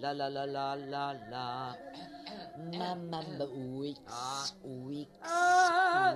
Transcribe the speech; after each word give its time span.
La 0.00 0.12
la 0.12 0.28
la 0.28 0.46
la 0.46 0.74
la 0.74 1.12
la. 1.30 1.76
Mamma 2.72 3.20
Wix. 3.78 3.98
Wix. 4.64 5.08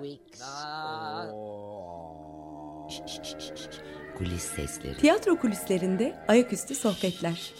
Wix. 0.00 0.40
Kulis 4.18 4.42
sesleri. 4.42 4.96
Tiyatro 4.96 5.38
kulislerinde 5.38 6.14
ayaküstü 6.28 6.74
sohbetler. 6.74 7.54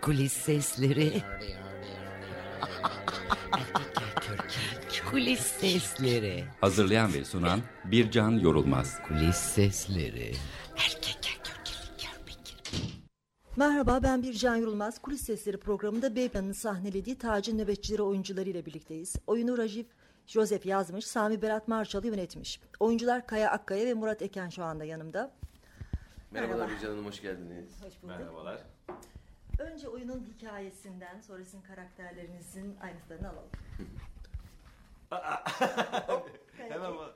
Kulis 0.00 0.32
sesleri. 0.32 1.22
Kulis 5.10 5.40
sesleri. 5.40 6.44
Hazırlayan 6.60 7.14
ve 7.14 7.24
sunan 7.24 7.60
Bircan 7.84 8.30
Yorulmaz. 8.30 9.02
Kulis 9.08 9.36
sesleri. 9.36 10.32
Merhaba 13.56 14.02
ben 14.02 14.22
bir 14.22 14.32
Can 14.32 14.56
Yorulmaz. 14.56 14.98
Kulis 14.98 15.20
Sesleri 15.20 15.56
programında 15.56 16.16
Beyplan'ın 16.16 16.52
sahnelediği 16.52 17.18
Tacın 17.18 17.58
Nöbetçileri 17.58 18.02
oyuncularıyla 18.02 18.66
birlikteyiz. 18.66 19.16
Oyunu 19.26 19.58
Rajiv 19.58 19.84
Joseph 20.26 20.66
yazmış, 20.66 21.06
Sami 21.06 21.42
Berat 21.42 21.68
Marçalı 21.68 22.06
yönetmiş. 22.06 22.60
Oyuncular 22.80 23.26
Kaya 23.26 23.50
Akkaya 23.50 23.86
ve 23.86 23.94
Murat 23.94 24.22
Eken 24.22 24.48
şu 24.48 24.64
anda 24.64 24.84
yanımda. 24.84 25.34
Merhabalar 26.30 26.58
Merhaba. 26.58 26.76
Bircan 26.76 26.90
Hanım, 26.90 27.06
hoş 27.06 27.22
geldiniz. 27.22 27.82
Hoş 27.82 28.02
bulduk. 28.02 28.18
Merhabalar. 28.18 28.60
Önce 29.58 29.88
oyunun 29.88 30.26
hikayesinden, 30.36 31.20
sonra 31.20 31.44
sizin 31.44 31.62
karakterlerinizin 31.62 32.76
ayrıntılarını 32.76 33.28
alalım. 33.28 33.50
Hemen 36.56 36.96
bak. 36.98 37.14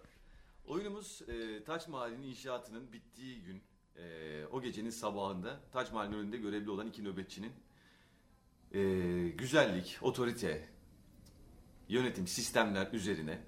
Oyunumuz 0.66 1.22
e, 1.28 1.64
Taç 1.64 1.88
Mahalli'nin 1.88 2.22
inşaatının 2.22 2.92
bittiği 2.92 3.42
gün 3.42 3.62
e, 3.98 4.46
o 4.46 4.62
gecenin 4.62 4.90
sabahında 4.90 5.60
Taç 5.72 5.92
Mahalli'nin 5.92 6.18
önünde 6.18 6.36
görevli 6.36 6.70
olan 6.70 6.86
iki 6.86 7.04
nöbetçinin 7.04 7.52
e, 8.72 8.80
güzellik, 9.28 9.98
otorite, 10.02 10.68
yönetim, 11.88 12.26
sistemler 12.26 12.88
üzerine 12.92 13.38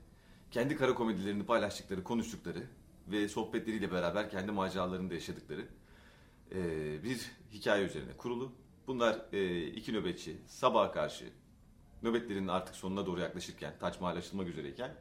kendi 0.51 0.77
kara 0.77 0.95
komedilerini 0.95 1.47
paylaştıkları, 1.47 2.05
konuştukları 2.05 2.67
ve 3.09 3.29
sohbetleriyle 3.29 3.93
beraber 3.93 4.31
kendi 4.31 4.53
maceralarını 4.53 5.11
da 5.11 5.15
yaşadıkları 5.15 5.69
e, 6.55 6.59
bir 7.05 7.31
hikaye 7.53 7.85
üzerine 7.85 8.13
kurulu. 8.13 8.53
Bunlar 8.87 9.21
e, 9.33 9.67
iki 9.67 9.93
nöbetçi 9.93 10.37
sabaha 10.47 10.93
karşı 10.93 11.25
nöbetlerinin 12.03 12.49
artık 12.49 12.75
sonuna 12.75 13.07
doğru 13.07 13.21
yaklaşırken, 13.21 13.75
Taç 13.81 14.01
Mahal 14.01 14.17
açılmak 14.17 14.49
üzereyken 14.49 14.95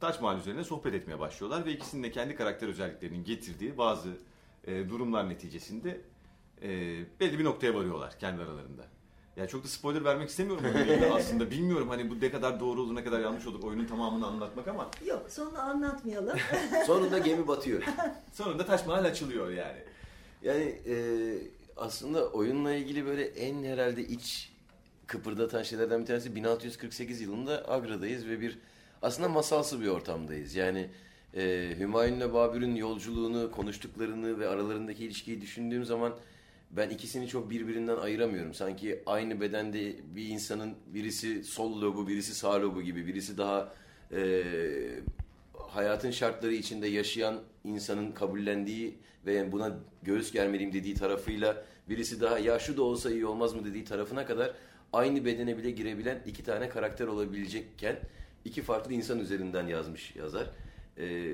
Taç 0.00 0.20
Mahal 0.20 0.38
üzerine 0.38 0.64
sohbet 0.64 0.94
etmeye 0.94 1.18
başlıyorlar 1.18 1.66
ve 1.66 1.72
ikisinin 1.72 2.02
de 2.02 2.10
kendi 2.10 2.36
karakter 2.36 2.68
özelliklerinin 2.68 3.24
getirdiği 3.24 3.78
bazı 3.78 4.16
e, 4.66 4.88
durumlar 4.88 5.28
neticesinde 5.28 6.00
e, 6.62 6.68
belli 7.20 7.38
bir 7.38 7.44
noktaya 7.44 7.74
varıyorlar 7.74 8.18
kendi 8.18 8.42
aralarında. 8.42 8.84
Ya 9.36 9.48
çok 9.48 9.64
da 9.64 9.68
spoiler 9.68 10.04
vermek 10.04 10.28
istemiyorum 10.28 10.64
aslında. 11.14 11.50
Bilmiyorum 11.50 11.88
hani 11.88 12.10
bu 12.10 12.20
ne 12.20 12.30
kadar 12.30 12.60
doğru 12.60 12.82
olur 12.82 12.94
ne 12.94 13.04
kadar 13.04 13.20
yanlış 13.20 13.46
olur 13.46 13.62
oyunun 13.62 13.86
tamamını 13.86 14.26
anlatmak 14.26 14.68
ama 14.68 14.90
Yok 15.06 15.26
sonunu 15.28 15.58
anlatmayalım. 15.58 16.38
Sonunda 16.86 17.18
gemi 17.18 17.48
batıyor. 17.48 17.82
sonunda 18.32 18.66
Taç 18.66 18.86
Mahal 18.86 19.04
açılıyor 19.04 19.50
yani. 19.50 19.78
Yani 20.42 20.64
e, 20.86 20.96
aslında 21.76 22.28
oyunla 22.28 22.74
ilgili 22.74 23.06
böyle 23.06 23.24
en 23.24 23.64
herhalde 23.64 24.02
iç 24.06 24.52
kıpırdatan 25.06 25.62
şeylerden 25.62 26.00
bir 26.00 26.06
tanesi 26.06 26.34
1648 26.36 27.20
yılında 27.20 27.68
Agra'dayız 27.68 28.26
ve 28.26 28.40
bir 28.40 28.58
aslında 29.02 29.28
masalsı 29.28 29.80
bir 29.80 29.88
ortamdayız. 29.88 30.54
Yani 30.54 30.90
e, 31.36 31.74
Hümayun'la 31.78 32.34
Babür'ün 32.34 32.74
yolculuğunu, 32.74 33.50
konuştuklarını 33.50 34.40
ve 34.40 34.48
aralarındaki 34.48 35.04
ilişkiyi 35.04 35.40
düşündüğüm 35.40 35.84
zaman 35.84 36.12
ben 36.70 36.90
ikisini 36.90 37.28
çok 37.28 37.50
birbirinden 37.50 37.96
ayıramıyorum. 37.96 38.54
Sanki 38.54 39.02
aynı 39.06 39.40
bedende 39.40 39.94
bir 40.16 40.28
insanın 40.28 40.74
birisi 40.86 41.44
sol 41.44 41.80
lobu, 41.80 42.08
birisi 42.08 42.34
sağ 42.34 42.62
lobu 42.62 42.82
gibi, 42.82 43.06
birisi 43.06 43.38
daha 43.38 43.74
e, 44.12 44.42
hayatın 45.68 46.10
şartları 46.10 46.54
içinde 46.54 46.86
yaşayan 46.86 47.40
insanın 47.64 48.12
kabullendiği 48.12 48.98
ve 49.26 49.52
buna 49.52 49.76
göğüs 50.02 50.32
germeliyim 50.32 50.72
dediği 50.72 50.94
tarafıyla 50.94 51.64
birisi 51.88 52.20
daha 52.20 52.38
ya 52.38 52.58
şu 52.58 52.76
da 52.76 52.82
olsa 52.82 53.10
iyi 53.10 53.26
olmaz 53.26 53.54
mı 53.54 53.64
dediği 53.64 53.84
tarafına 53.84 54.26
kadar 54.26 54.52
aynı 54.92 55.24
bedene 55.24 55.58
bile 55.58 55.70
girebilen 55.70 56.22
iki 56.26 56.44
tane 56.44 56.68
karakter 56.68 57.06
olabilecekken 57.06 57.96
iki 58.44 58.62
farklı 58.62 58.92
insan 58.92 59.18
üzerinden 59.18 59.66
yazmış 59.66 60.16
yazar. 60.16 60.50
Ee, 60.98 61.32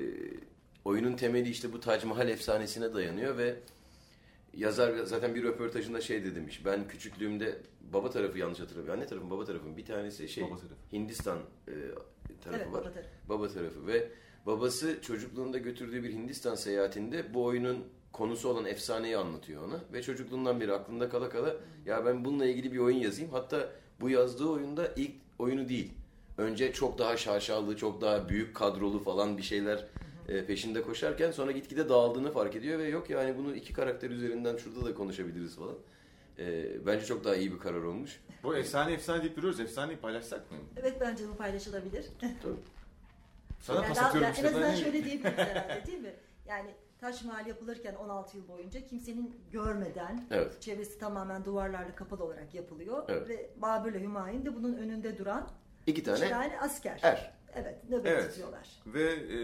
oyunun 0.85 1.15
temeli 1.15 1.49
işte 1.49 1.73
bu 1.73 1.79
Tac 1.79 2.07
Mahal 2.07 2.29
efsanesine 2.29 2.93
dayanıyor 2.93 3.37
ve 3.37 3.55
yazar 4.53 4.97
zaten 5.03 5.35
bir 5.35 5.43
röportajında 5.43 6.01
şey 6.01 6.23
de 6.23 6.35
demiş. 6.35 6.65
Ben 6.65 6.87
küçüklüğümde 6.87 7.57
baba 7.93 8.09
tarafı 8.09 8.37
yanlış 8.37 8.59
hatırlamıyorum. 8.59 8.99
Anne 8.99 9.09
tarafım 9.09 9.29
baba 9.29 9.45
tarafım 9.45 9.77
bir 9.77 9.85
tanesi 9.85 10.29
şey 10.29 10.43
Baba 10.43 10.55
tarafı. 10.55 10.75
Hindistan 10.93 11.39
e, 11.67 11.73
tarafı 12.43 12.63
Evet, 12.63 12.73
var. 12.73 12.83
baba 12.83 12.91
tarafı. 12.93 13.09
Baba 13.29 13.47
tarafı 13.47 13.87
ve 13.87 14.07
babası 14.45 15.01
çocukluğunda 15.01 15.57
götürdüğü 15.57 16.03
bir 16.03 16.13
Hindistan 16.13 16.55
seyahatinde 16.55 17.33
bu 17.33 17.43
oyunun 17.45 17.85
konusu 18.11 18.49
olan 18.49 18.65
efsaneyi 18.65 19.17
anlatıyor 19.17 19.63
ona 19.67 19.79
ve 19.93 20.01
çocukluğundan 20.01 20.59
beri 20.61 20.73
aklında 20.73 21.09
kala 21.09 21.29
kala 21.29 21.55
ya 21.85 22.05
ben 22.05 22.25
bununla 22.25 22.45
ilgili 22.45 22.71
bir 22.73 22.77
oyun 22.77 22.97
yazayım. 22.97 23.31
Hatta 23.31 23.69
bu 24.01 24.09
yazdığı 24.09 24.45
oyunda 24.45 24.91
ilk 24.95 25.11
oyunu 25.39 25.69
değil. 25.69 25.91
Önce 26.41 26.73
çok 26.73 26.97
daha 26.97 27.17
şaşalı, 27.17 27.77
çok 27.77 28.01
daha 28.01 28.29
büyük 28.29 28.55
kadrolu 28.55 28.99
falan 29.03 29.37
bir 29.37 29.43
şeyler 29.43 29.85
e, 30.27 30.45
peşinde 30.45 30.81
koşarken 30.81 31.31
sonra 31.31 31.51
gitgide 31.51 31.89
dağıldığını 31.89 32.31
fark 32.31 32.55
ediyor 32.55 32.79
ve 32.79 32.87
yok 32.87 33.09
yani 33.09 33.37
bunu 33.37 33.55
iki 33.55 33.73
karakter 33.73 34.09
üzerinden 34.09 34.57
şurada 34.57 34.85
da 34.85 34.93
konuşabiliriz 34.95 35.55
falan. 35.55 35.75
E, 36.39 36.65
bence 36.85 37.05
çok 37.05 37.23
daha 37.23 37.35
iyi 37.35 37.53
bir 37.53 37.59
karar 37.59 37.81
olmuş. 37.83 38.19
Bu 38.43 38.55
efsane 38.55 38.93
efsane 38.93 39.21
deyip 39.21 39.35
duruyoruz. 39.37 39.59
Efsaneyi 39.59 39.97
paylaşsak 39.97 40.51
mı? 40.51 40.57
evet 40.77 40.97
bence 41.01 41.23
bu 41.29 41.35
paylaşılabilir. 41.37 42.05
Sana 43.59 43.77
Yani 43.77 43.87
pas 43.87 43.97
daha- 43.97 44.07
atıyorum 44.07 44.29
en 44.29 44.33
işte. 44.33 44.47
azından 44.47 44.75
şöyle 44.75 45.03
diyebiliriz 45.05 45.37
herhalde 45.37 45.85
değil 45.87 45.99
mi? 45.99 46.13
Yani 46.47 46.69
Taş 47.01 47.23
Mahal 47.23 47.47
yapılırken 47.47 47.95
16 47.95 48.37
yıl 48.37 48.47
boyunca 48.47 48.85
kimsenin 48.85 49.35
görmeden 49.51 50.27
Evet. 50.31 50.61
çevresi 50.61 50.99
tamamen 50.99 51.45
duvarlarla 51.45 51.95
kapalı 51.95 52.23
olarak 52.23 52.53
yapılıyor. 52.55 53.03
Evet. 53.07 53.29
Ve 53.29 53.49
Babür'le 53.57 53.99
Hümayun 54.01 54.45
de 54.45 54.55
bunun 54.55 54.73
önünde 54.73 55.17
duran 55.17 55.49
İki 55.87 56.03
tane 56.03 56.19
iki 56.19 56.29
tane 56.29 56.59
asker. 56.59 56.99
er. 57.01 57.33
Evet 57.55 57.89
nöbet 57.89 58.11
Evet. 58.11 58.29
tutuyorlar. 58.29 58.69
Ve 58.85 59.03
e, 59.03 59.37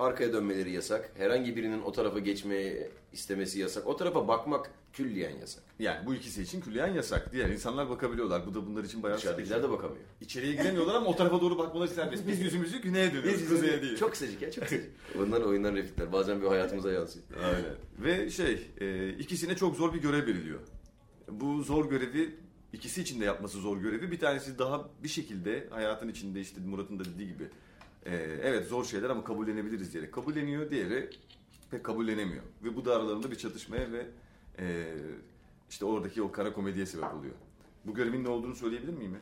Arkaya 0.00 0.32
dönmeleri 0.32 0.70
yasak. 0.72 1.12
Herhangi 1.16 1.56
birinin 1.56 1.82
o 1.82 1.92
tarafa 1.92 2.18
geçmeyi 2.18 2.88
istemesi 3.12 3.60
yasak. 3.60 3.86
O 3.86 3.96
tarafa 3.96 4.28
bakmak 4.28 4.70
külliyen 4.92 5.36
yasak. 5.36 5.62
yani 5.78 6.06
bu 6.06 6.14
ikisi 6.14 6.42
için 6.42 6.60
külliyen 6.60 6.94
yasak. 6.94 7.32
Diğer 7.32 7.48
insanlar 7.48 7.90
bakabiliyorlar. 7.90 8.46
Bu 8.46 8.54
da 8.54 8.66
bunlar 8.66 8.84
için 8.84 9.02
bayağı 9.02 9.18
Dışarıdakiler 9.18 9.62
de 9.62 9.70
bakamıyor. 9.70 10.00
İçeriye 10.20 10.52
giremiyorlar 10.52 10.94
ama 10.94 11.06
o 11.06 11.16
tarafa 11.16 11.40
doğru 11.40 11.58
bakmaları 11.58 11.88
serbest. 11.88 12.26
Biz 12.26 12.40
yüzümüzü 12.40 12.82
güneye 12.82 13.12
dönüyoruz, 13.14 13.48
kuzeye 13.48 13.82
değil. 13.82 13.96
Çok 13.96 14.10
kısacık 14.12 14.42
ya 14.42 14.50
çok 14.50 14.64
kısacık. 14.64 14.90
Bunlar 15.18 15.40
oyundan 15.40 15.76
replikler. 15.76 16.12
Bazen 16.12 16.42
bir 16.42 16.46
hayatımıza 16.46 16.92
yansıyor. 16.92 17.24
Aynen. 17.44 17.74
Ve 17.98 18.30
şey, 18.30 18.68
e, 18.80 19.08
ikisine 19.08 19.56
çok 19.56 19.76
zor 19.76 19.94
bir 19.94 19.98
görev 19.98 20.26
veriliyor. 20.26 20.60
Bu 21.28 21.62
zor 21.62 21.90
görevi, 21.90 22.36
ikisi 22.72 23.02
için 23.02 23.20
de 23.20 23.24
yapması 23.24 23.58
zor 23.58 23.76
görevi. 23.76 24.10
Bir 24.10 24.18
tanesi 24.18 24.58
daha 24.58 24.88
bir 25.02 25.08
şekilde 25.08 25.68
hayatın 25.70 26.08
içinde 26.08 26.40
işte 26.40 26.60
Murat'ın 26.60 26.98
da 26.98 27.04
dediği 27.04 27.28
gibi 27.28 27.48
e, 28.06 28.14
evet 28.42 28.66
zor 28.68 28.84
şeyler 28.84 29.10
ama 29.10 29.24
kabullenebiliriz 29.24 29.92
diyerek 29.92 30.12
kabulleniyor. 30.12 30.70
Diğeri 30.70 31.10
pek 31.70 31.84
kabullenemiyor. 31.84 32.42
Ve 32.64 32.76
bu 32.76 32.84
da 32.84 32.96
aralarında 32.96 33.30
bir 33.30 33.36
çatışmaya 33.36 33.92
ve 33.92 34.06
e, 34.58 34.94
işte 35.70 35.84
oradaki 35.84 36.22
o 36.22 36.32
kara 36.32 36.52
komediye 36.52 36.86
sebep 36.86 37.14
oluyor. 37.14 37.34
Bu 37.86 37.94
görevin 37.94 38.24
ne 38.24 38.28
olduğunu 38.28 38.56
söyleyebilir 38.56 38.92
miyim? 38.92 39.12
ya? 39.14 39.20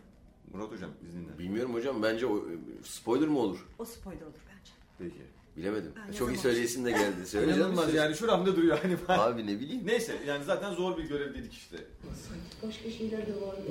Murat 0.52 0.70
Hocam 0.72 0.90
izninle. 1.08 1.38
Bilmiyorum 1.38 1.74
hocam 1.74 2.02
bence 2.02 2.26
o, 2.26 2.44
spoiler 2.82 3.28
mı 3.28 3.38
olur? 3.38 3.66
O 3.78 3.84
spoiler 3.84 4.22
olur 4.22 4.38
bence. 4.48 4.72
Peki. 4.98 5.37
Bilemedim. 5.58 5.92
Ben 6.08 6.12
Çok 6.12 6.28
iyi 6.32 6.38
söyleyesin 6.38 6.84
de 6.84 6.90
geldi. 6.90 7.26
Söyle 7.26 7.46
canım, 7.46 7.60
İnanılmaz 7.60 7.94
yani 7.94 8.16
şuramda 8.16 8.56
duruyor 8.56 8.78
hani. 8.82 8.96
Abi 9.08 9.46
ne 9.46 9.60
bileyim. 9.60 9.86
Neyse 9.86 10.12
yani 10.26 10.44
zaten 10.44 10.74
zor 10.74 10.96
bir 10.96 11.02
görev 11.02 11.34
dedik 11.34 11.52
işte. 11.52 11.76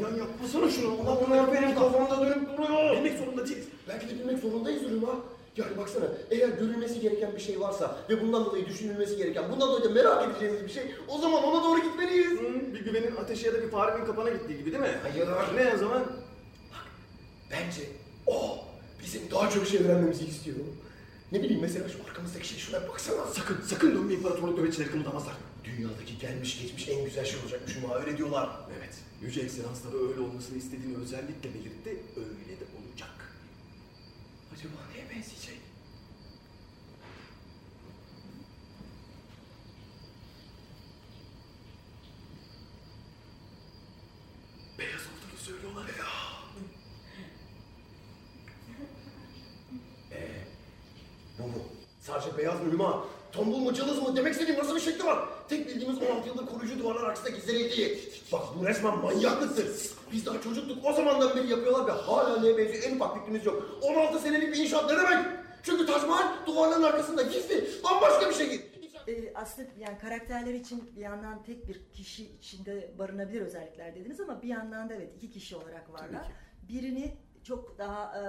Ya 0.01 0.17
yapmasana 0.17 0.69
şunu. 0.69 0.91
Allah 1.01 1.27
bunlar 1.27 1.53
benim 1.53 1.75
kafamda 1.75 2.25
dönüp 2.25 2.57
duruyor. 2.57 2.97
Bilmek 2.97 3.19
zorunda 3.19 3.47
değiliz. 3.47 3.65
Belki 3.87 4.09
de 4.09 4.19
bilmek 4.19 4.39
zorundayız 4.39 4.83
Rüma. 4.83 5.15
Yani 5.57 5.77
baksana 5.77 6.05
eğer 6.31 6.49
görülmesi 6.49 7.01
gereken 7.01 7.35
bir 7.35 7.41
şey 7.41 7.59
varsa 7.59 7.97
ve 8.09 8.21
bundan 8.21 8.45
dolayı 8.45 8.65
düşünülmesi 8.65 9.17
gereken, 9.17 9.51
bundan 9.51 9.69
dolayı 9.69 9.83
da 9.83 9.89
merak 9.89 10.31
edeceğimiz 10.31 10.63
bir 10.63 10.69
şey 10.69 10.83
o 11.07 11.17
zaman 11.17 11.43
ona 11.43 11.63
doğru 11.63 11.79
gitmeliyiz. 11.83 12.31
bir 12.73 12.85
güvenin 12.85 13.15
ateşe 13.15 13.47
ya 13.47 13.53
da 13.53 13.61
bir 13.63 13.69
farenin 13.69 14.05
kapana 14.05 14.29
gittiği 14.29 14.57
gibi 14.57 14.71
değil 14.71 14.83
mi? 14.83 14.97
Hayır. 15.03 15.27
Ne 15.55 15.73
o 15.75 15.77
zaman? 15.77 16.03
Bak 16.71 16.85
bence 17.51 17.81
o 18.27 18.57
bizim 19.03 19.21
daha 19.31 19.49
çok 19.49 19.67
şey 19.67 19.79
öğrenmemizi 19.79 20.25
istiyor. 20.25 20.57
Ne 21.31 21.43
bileyim 21.43 21.61
mesela 21.61 21.89
şu 21.89 22.03
arkamızdaki 22.09 22.47
şey 22.47 22.57
şuna 22.57 22.87
baksana. 22.87 23.25
Sakın 23.25 23.61
sakın 23.61 23.95
dönme 23.95 24.13
imparatorluk 24.13 24.59
nöbetçileri 24.59 24.91
kımıldamazlar. 24.91 25.35
Dünyadaki 25.63 26.17
gelmiş 26.17 26.61
geçmiş 26.61 26.89
en 26.89 27.05
güzel 27.05 27.25
şey 27.25 27.39
olacakmış 27.39 27.75
Rüma 27.75 27.95
öyle 27.95 28.17
diyorlar. 28.17 28.49
Evet. 28.77 28.95
Yüce 29.21 29.41
Ekselansları 29.41 30.09
öyle 30.09 30.19
olmasını 30.19 30.57
istediğini 30.57 30.97
özellikle 30.97 31.53
belirtti. 31.53 31.89
Öyle 32.15 32.59
de 32.59 32.65
olacak. 32.79 33.33
Acaba 34.53 34.75
neye 34.93 35.05
benzeyecek? 35.09 35.57
söylüyorlar 45.47 45.87
ya. 45.87 46.05
Ee, 50.11 50.27
bu 51.39 51.47
mu? 51.47 51.63
Sadece 52.37 52.49
beyaz 52.49 52.61
mı 52.61 52.71
Hüma? 52.71 53.05
Tombul 53.31 53.57
mu 53.57 53.73
cılız 53.73 54.01
mı? 54.01 54.15
Demek 54.15 54.33
istediğim 54.33 54.59
nasıl 54.59 54.75
bir 54.75 54.81
şekli 54.81 55.05
var? 55.05 55.19
Tek 55.49 55.67
bildiğimiz 55.67 56.01
16 56.01 56.27
yıldır 56.27 56.45
koruyucu 56.45 56.79
duvarlar 56.79 57.03
arkasında 57.03 57.29
gizlenen 57.29 57.59
hediye. 57.59 57.97
Bak 58.31 58.41
bu 58.59 58.65
resmen 58.65 58.97
manyaklıktır. 58.97 59.67
Biz 60.11 60.25
daha 60.25 60.41
çocuktuk 60.41 60.85
o 60.85 60.93
zamandan 60.93 61.35
beri 61.35 61.47
yapıyorlar 61.47 61.87
ve 61.87 61.91
hala 61.91 62.41
neye 62.41 62.57
benziyor 62.57 62.83
en 62.83 62.95
ufak 62.95 63.17
fikrimiz 63.17 63.45
yok. 63.45 63.79
16 63.81 64.19
senelik 64.19 64.53
bir 64.53 64.57
inşaat 64.57 64.91
ne 64.91 64.97
demek? 64.97 65.25
Çünkü 65.63 65.85
Taç 65.85 66.07
Mahal 66.07 66.45
duvarların 66.45 66.83
arkasında 66.83 67.21
gizli. 67.21 67.67
Bambaşka 67.83 68.29
bir 68.29 68.35
şey. 68.35 68.71
Ee, 69.07 69.33
aslında 69.35 69.67
yani 69.79 69.97
karakterler 69.97 70.53
için 70.53 70.95
bir 70.95 71.01
yandan 71.01 71.43
tek 71.43 71.67
bir 71.67 71.81
kişi 71.93 72.31
içinde 72.31 72.91
barınabilir 72.99 73.41
özellikler 73.41 73.95
dediniz 73.95 74.19
ama 74.19 74.41
bir 74.41 74.47
yandan 74.47 74.89
da 74.89 74.93
evet 74.93 75.09
iki 75.17 75.31
kişi 75.31 75.55
olarak 75.55 75.93
varlar. 75.93 76.27
Birini 76.69 77.17
çok 77.43 77.77
daha 77.77 78.13
e, 78.17 78.21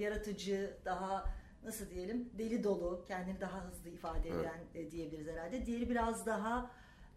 yaratıcı, 0.00 0.76
daha 0.84 1.24
nasıl 1.66 1.90
diyelim 1.90 2.28
deli 2.38 2.64
dolu, 2.64 3.04
kendini 3.08 3.40
daha 3.40 3.64
hızlı 3.64 3.88
ifade 3.90 4.28
eden 4.28 4.60
e, 4.74 4.90
diyebiliriz 4.90 5.26
herhalde. 5.28 5.66
Diğeri 5.66 5.90
biraz 5.90 6.26
daha 6.26 6.70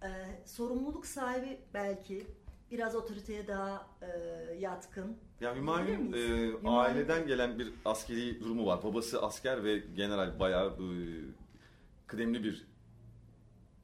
e, 0.03 0.09
sorumluluk 0.45 1.05
sahibi 1.05 1.59
belki, 1.73 2.27
biraz 2.71 2.95
otoriteye 2.95 3.47
daha 3.47 3.87
e, 4.01 4.07
yatkın. 4.59 5.17
Ya 5.41 5.55
Hümayun 5.55 6.13
e, 6.13 6.17
Hümayun- 6.17 6.79
aileden 6.79 7.27
gelen 7.27 7.59
bir 7.59 7.73
askeri 7.85 8.39
durumu 8.39 8.65
var. 8.65 8.83
Babası 8.83 9.21
asker 9.21 9.63
ve 9.63 9.77
general 9.77 10.39
bayağı 10.39 10.69
e, 10.69 10.87
kıdemli 12.07 12.43
bir 12.43 12.67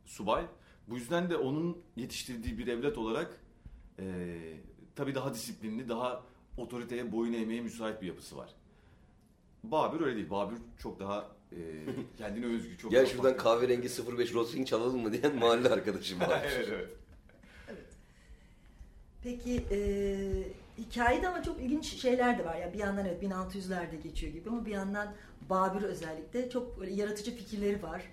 subay. 0.05 0.45
Bu 0.87 0.95
yüzden 0.95 1.29
de 1.29 1.37
onun 1.37 1.77
yetiştirdiği 1.95 2.57
bir 2.57 2.67
evlat 2.67 2.97
olarak 2.97 3.39
e, 3.99 4.35
tabii 4.95 5.15
daha 5.15 5.33
disiplinli, 5.33 5.89
daha 5.89 6.23
otoriteye 6.57 7.11
boyun 7.11 7.33
eğmeye 7.33 7.61
müsait 7.61 8.01
bir 8.01 8.07
yapısı 8.07 8.37
var. 8.37 8.49
Babür 9.71 10.05
öyle 10.05 10.15
değil. 10.15 10.29
Babür 10.29 10.57
çok 10.79 10.99
daha 10.99 11.27
e, 11.51 11.57
kendine 12.17 12.45
özgü, 12.45 12.77
çok 12.77 12.91
Gel 12.91 13.05
şuradan 13.05 13.37
kahverengi 13.37 13.89
05 14.17 14.33
Rosling 14.33 14.67
çalalım 14.67 15.01
mı 15.01 15.13
diyen 15.13 15.35
mahalle 15.35 15.69
arkadaşım 15.69 16.19
var. 16.29 16.47
evet 16.55 16.69
evet. 16.71 16.89
Peki 19.23 19.65
e, 19.71 19.77
hikayede 20.77 21.27
ama 21.27 21.43
çok 21.43 21.61
ilginç 21.61 21.85
şeyler 22.01 22.39
de 22.39 22.45
var. 22.45 22.55
Ya 22.55 22.73
bir 22.73 22.79
yandan 22.79 23.05
evet 23.05 23.23
1600'lerde 23.23 24.01
geçiyor 24.03 24.33
gibi 24.33 24.49
ama 24.49 24.65
bir 24.65 24.71
yandan 24.71 25.13
Babür 25.49 25.81
özellikle 25.81 26.49
çok 26.49 26.79
böyle 26.79 26.93
yaratıcı 26.93 27.35
fikirleri 27.35 27.83
var. 27.83 28.03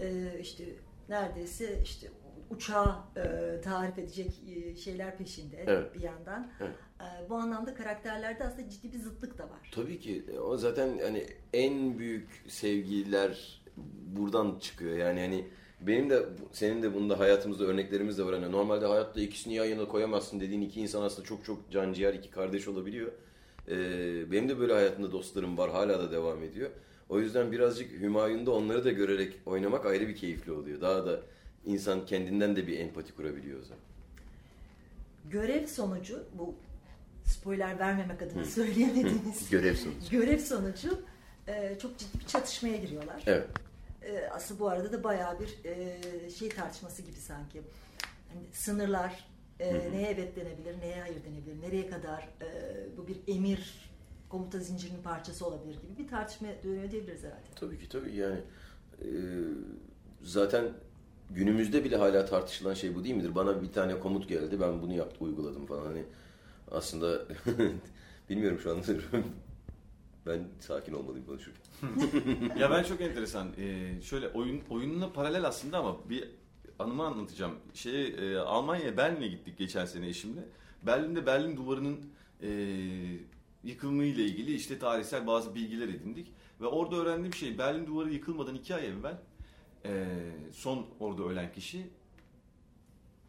E, 0.00 0.38
işte 0.40 0.64
neredeyse 1.08 1.80
işte 1.84 2.10
uçağı 2.56 2.96
e, 3.16 3.60
tarif 3.60 3.98
edecek 3.98 4.32
e, 4.56 4.76
şeyler 4.76 5.18
peşinde 5.18 5.64
Evet. 5.66 5.94
bir 5.94 6.00
yandan. 6.00 6.50
Evet. 6.60 6.74
E, 7.00 7.30
bu 7.30 7.34
anlamda 7.34 7.74
karakterlerde 7.74 8.44
aslında 8.44 8.70
ciddi 8.70 8.92
bir 8.92 8.98
zıtlık 8.98 9.38
da 9.38 9.42
var. 9.44 9.70
Tabii 9.74 10.00
ki 10.00 10.24
o 10.44 10.56
zaten 10.56 10.98
hani 11.02 11.26
en 11.52 11.98
büyük 11.98 12.44
sevgiler 12.48 13.62
buradan 14.16 14.58
çıkıyor. 14.60 14.96
Yani 14.96 15.20
hani 15.20 15.44
benim 15.80 16.10
de 16.10 16.22
senin 16.52 16.82
de 16.82 16.94
bunda 16.94 17.18
hayatımızda 17.18 17.64
örneklerimiz 17.64 18.18
de 18.18 18.24
var. 18.26 18.34
Hani 18.34 18.52
normalde 18.52 18.86
hayatta 18.86 19.20
ikisini 19.20 19.54
yan 19.54 19.64
yana 19.64 19.88
koyamazsın 19.88 20.40
dediğin 20.40 20.60
iki 20.62 20.80
insan 20.80 21.02
aslında 21.02 21.28
çok 21.28 21.44
çok 21.44 21.70
canciğer 21.70 22.14
iki 22.14 22.30
kardeş 22.30 22.68
olabiliyor. 22.68 23.12
Ee, 23.68 24.32
benim 24.32 24.48
de 24.48 24.58
böyle 24.58 24.72
hayatımda 24.72 25.12
dostlarım 25.12 25.58
var 25.58 25.70
hala 25.70 25.98
da 25.98 26.12
devam 26.12 26.42
ediyor. 26.42 26.70
O 27.08 27.20
yüzden 27.20 27.52
birazcık 27.52 27.92
Hümayun'da 28.00 28.50
onları 28.50 28.84
da 28.84 28.90
görerek 28.90 29.32
oynamak 29.46 29.86
ayrı 29.86 30.08
bir 30.08 30.16
keyifli 30.16 30.52
oluyor. 30.52 30.80
Daha 30.80 31.06
da 31.06 31.20
insan 31.66 32.06
kendinden 32.06 32.56
de 32.56 32.66
bir 32.66 32.78
empati 32.78 33.14
kurabiliyor 33.14 33.60
o 33.60 33.62
zaman. 33.62 33.82
Görev 35.30 35.66
sonucu 35.66 36.24
bu 36.38 36.54
spoiler 37.24 37.78
vermemek 37.78 38.22
adına 38.22 38.44
söyleyemediğimiz 38.44 39.50
Görev 39.50 39.74
sonucu. 39.74 40.10
görev 40.10 40.38
sonucu 40.38 41.02
e, 41.48 41.78
çok 41.82 41.98
ciddi 41.98 42.20
bir 42.20 42.26
çatışmaya 42.26 42.76
giriyorlar. 42.76 43.22
Evet. 43.26 43.46
E, 44.02 44.28
aslında 44.32 44.60
bu 44.60 44.68
arada 44.68 44.92
da 44.92 45.04
bayağı 45.04 45.40
bir 45.40 45.58
e, 45.64 46.00
şey 46.30 46.48
tartışması 46.48 47.02
gibi 47.02 47.16
sanki. 47.16 47.62
Hani 48.28 48.42
sınırlar 48.52 49.24
e, 49.60 49.74
neye 49.92 50.08
evet 50.10 50.36
denebilir, 50.36 50.80
neye 50.80 51.00
hayır 51.00 51.24
denebilir, 51.24 51.62
nereye 51.68 51.90
kadar 51.90 52.22
e, 52.42 52.46
bu 52.96 53.06
bir 53.08 53.16
emir 53.28 53.90
komuta 54.28 54.58
zincirinin 54.58 55.02
parçası 55.02 55.46
olabilir 55.46 55.74
gibi 55.74 55.98
bir 56.04 56.08
tartışma 56.08 56.48
dönüyor 56.64 56.90
diyebiliriz 56.90 57.22
herhalde. 57.24 57.42
Tabii 57.56 57.78
ki 57.78 57.88
tabii 57.88 58.16
yani 58.16 58.38
e, 59.02 59.08
zaten 60.22 60.64
günümüzde 61.30 61.84
bile 61.84 61.96
hala 61.96 62.26
tartışılan 62.26 62.74
şey 62.74 62.94
bu 62.94 63.04
değil 63.04 63.14
midir? 63.14 63.34
Bana 63.34 63.62
bir 63.62 63.72
tane 63.72 64.00
komut 64.00 64.28
geldi 64.28 64.60
ben 64.60 64.82
bunu 64.82 64.92
yaptım 64.92 65.26
uyguladım 65.26 65.66
falan 65.66 65.84
hani 65.84 66.04
aslında 66.70 67.22
bilmiyorum 68.30 68.58
şu 68.62 68.70
anda 68.70 68.82
ben 70.26 70.48
sakin 70.60 70.92
olmalıyım 70.92 71.26
konuşurken. 71.26 71.64
ya 72.60 72.70
ben 72.70 72.82
çok 72.82 73.00
enteresan. 73.00 73.48
Ee, 73.58 74.02
şöyle 74.02 74.28
oyun 74.28 74.60
oyununa 74.70 75.12
paralel 75.12 75.44
aslında 75.44 75.78
ama 75.78 75.96
bir 76.10 76.28
anımı 76.78 77.04
anlatacağım. 77.04 77.54
Şey 77.74 78.06
e, 78.06 78.38
Almanya'ya 78.38 78.96
Berlin'e 78.96 79.28
gittik 79.28 79.58
geçen 79.58 79.86
sene 79.86 80.08
eşimle. 80.08 80.40
Berlin'de 80.82 81.26
Berlin 81.26 81.56
duvarının 81.56 82.00
e, 82.42 82.48
yıkımı 83.64 84.04
ile 84.04 84.24
ilgili 84.24 84.54
işte 84.54 84.78
tarihsel 84.78 85.26
bazı 85.26 85.54
bilgiler 85.54 85.88
edindik 85.88 86.32
ve 86.60 86.66
orada 86.66 86.96
öğrendiğim 86.96 87.34
şey 87.34 87.58
Berlin 87.58 87.86
duvarı 87.86 88.12
yıkılmadan 88.12 88.54
iki 88.54 88.74
ay 88.74 88.86
evvel 88.86 89.18
e, 89.84 90.06
son 90.52 90.86
orada 91.00 91.22
ölen 91.22 91.52
kişi 91.52 91.86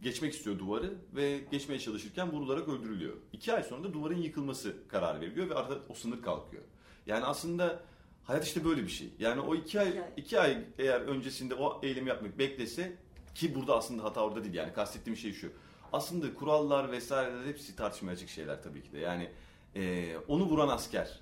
geçmek 0.01 0.33
istiyor 0.33 0.59
duvarı 0.59 0.93
ve 1.15 1.39
geçmeye 1.51 1.79
çalışırken 1.79 2.31
vurularak 2.31 2.67
öldürülüyor. 2.69 3.13
İki 3.33 3.53
ay 3.53 3.63
sonra 3.63 3.83
da 3.83 3.93
duvarın 3.93 4.17
yıkılması 4.17 4.87
kararı 4.87 5.21
veriliyor 5.21 5.49
ve 5.49 5.55
arada 5.55 5.79
o 5.89 5.93
sınır 5.93 6.21
kalkıyor. 6.21 6.63
Yani 7.07 7.25
aslında 7.25 7.83
hayat 8.23 8.45
işte 8.45 8.65
böyle 8.65 8.83
bir 8.83 8.89
şey. 8.89 9.09
Yani 9.19 9.41
o 9.41 9.55
İki 9.55 9.79
ay. 9.79 10.01
iki 10.17 10.39
ay 10.39 10.65
eğer 10.77 11.01
öncesinde 11.01 11.55
o 11.55 11.79
eylemi 11.83 12.09
yapmak 12.09 12.39
beklese 12.39 12.95
ki 13.35 13.55
burada 13.55 13.77
aslında 13.77 14.03
hata 14.03 14.21
orada 14.21 14.43
değil. 14.43 14.53
Yani 14.53 14.73
kastettiğim 14.73 15.17
şey 15.17 15.33
şu. 15.33 15.51
Aslında 15.93 16.33
kurallar 16.33 16.91
vesaireler 16.91 17.45
hepsi 17.45 17.75
tartışmaya 17.75 18.11
açık 18.11 18.29
şeyler 18.29 18.63
tabii 18.63 18.83
ki 18.83 18.91
de. 18.91 18.99
Yani 18.99 19.29
e, 19.75 20.13
onu 20.27 20.43
vuran 20.43 20.67
asker 20.67 21.19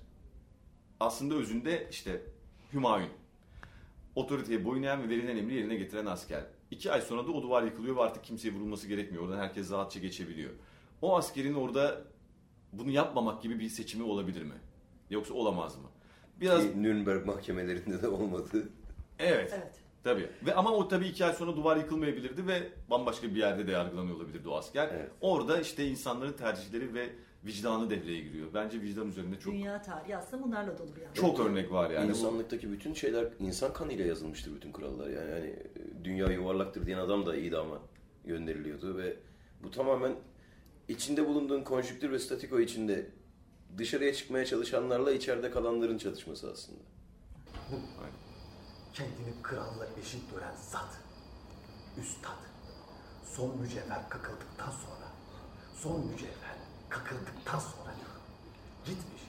aslında 1.00 1.36
özünde 1.36 1.88
işte 1.92 2.22
Hümayun. 2.74 3.10
Otoriteye 4.16 4.66
boyun 4.66 4.84
eğen 4.84 5.04
ve 5.04 5.10
verilen 5.10 5.38
emri 5.38 5.54
yerine 5.56 5.76
getiren 5.76 6.06
asker. 6.06 6.44
İki 6.72 6.92
ay 6.92 7.02
sonra 7.02 7.28
da 7.28 7.32
o 7.32 7.44
duvar 7.44 7.64
yıkılıyor 7.64 7.96
ve 7.96 8.02
artık 8.02 8.24
kimseye 8.24 8.54
vurulması 8.54 8.88
gerekmiyor. 8.88 9.24
Oradan 9.24 9.38
herkes 9.40 9.72
rahatça 9.72 10.00
geçebiliyor. 10.00 10.52
O 11.02 11.18
askerin 11.18 11.54
orada 11.54 12.02
bunu 12.74 12.92
yapmamak 12.92 13.42
gibi 13.42 13.60
bir 13.60 13.70
seçimi 13.70 14.04
olabilir 14.04 14.42
mi? 14.44 14.56
Yoksa 15.10 15.34
olamaz 15.34 15.78
mı? 15.78 15.88
Biraz 16.42 16.62
Ki 16.64 16.84
Nürnberg 16.84 17.26
mahkemelerinde 17.26 18.02
de 18.02 18.08
olmadı. 18.08 18.70
evet. 19.20 19.52
Evet. 19.58 19.80
Tabii. 20.04 20.30
Ve 20.46 20.56
ama 20.56 20.72
o 20.72 20.88
tabii 20.88 21.08
iki 21.08 21.26
ay 21.26 21.34
sonra 21.34 21.56
duvar 21.56 21.78
yıkılmayabilirdi 21.78 22.48
ve 22.48 22.72
bambaşka 22.90 23.28
bir 23.28 23.36
yerde 23.36 23.68
de 23.68 23.72
yargılanıyor 23.72 24.16
olabilirdi 24.16 24.50
o 24.50 24.56
asker. 24.56 24.90
Evet. 24.94 25.12
Orada 25.22 25.60
işte 25.62 25.88
insanların 25.88 26.34
tercihleri 26.34 26.94
ve 26.94 27.10
vicdanı 27.46 27.90
devreye 27.90 28.20
giriyor. 28.20 28.48
Bence 28.54 28.82
vicdan 28.82 29.08
üzerinde 29.08 29.40
çok 29.40 29.54
Dünya 29.54 29.82
tarihi 29.82 30.18
aslında 30.18 30.44
bunlarla 30.44 30.78
dolu 30.78 30.96
bir 30.96 31.02
yani. 31.02 31.14
çok 31.14 31.40
örnek 31.40 31.72
var 31.72 31.90
yani. 31.90 32.10
İnsanlıktaki 32.10 32.72
bütün 32.72 32.94
şeyler 32.94 33.28
insan 33.40 33.74
kanıyla 33.74 34.06
yazılmıştır 34.06 34.56
bütün 34.56 34.72
kurallar. 34.72 35.10
Yani 35.10 35.32
hani 35.32 35.56
dünya 36.04 36.28
yuvarlaktır 36.28 36.86
diyen 36.86 36.98
adam 37.00 37.26
da 37.26 37.36
idama 37.36 37.80
gönderiliyordu 38.26 38.98
ve 38.98 39.18
bu 39.64 39.72
tamamen 39.72 40.16
içinde 40.88 41.28
bulunduğun 41.28 41.64
konjüktür 41.64 42.12
ve 42.12 42.20
statiko 42.20 42.60
içinde 42.60 43.10
dışarıya 43.78 44.14
çıkmaya 44.14 44.46
çalışanlarla 44.46 45.12
içeride 45.12 45.52
kalanların 45.52 45.98
çatışması 45.98 46.52
aslında. 46.52 46.80
Kendini 48.94 49.42
kralla 49.44 49.88
eşit 50.02 50.32
gören 50.34 50.56
zat, 50.56 51.00
üstad, 52.02 52.38
son 53.26 53.58
mücevher 53.58 54.10
kakıldıktan 54.10 54.72
sonra, 54.72 55.08
son 55.76 56.08
mücevher 56.08 56.63
kakıldıktan 56.94 57.60
sonra 57.60 57.94
gitmiş, 58.86 59.22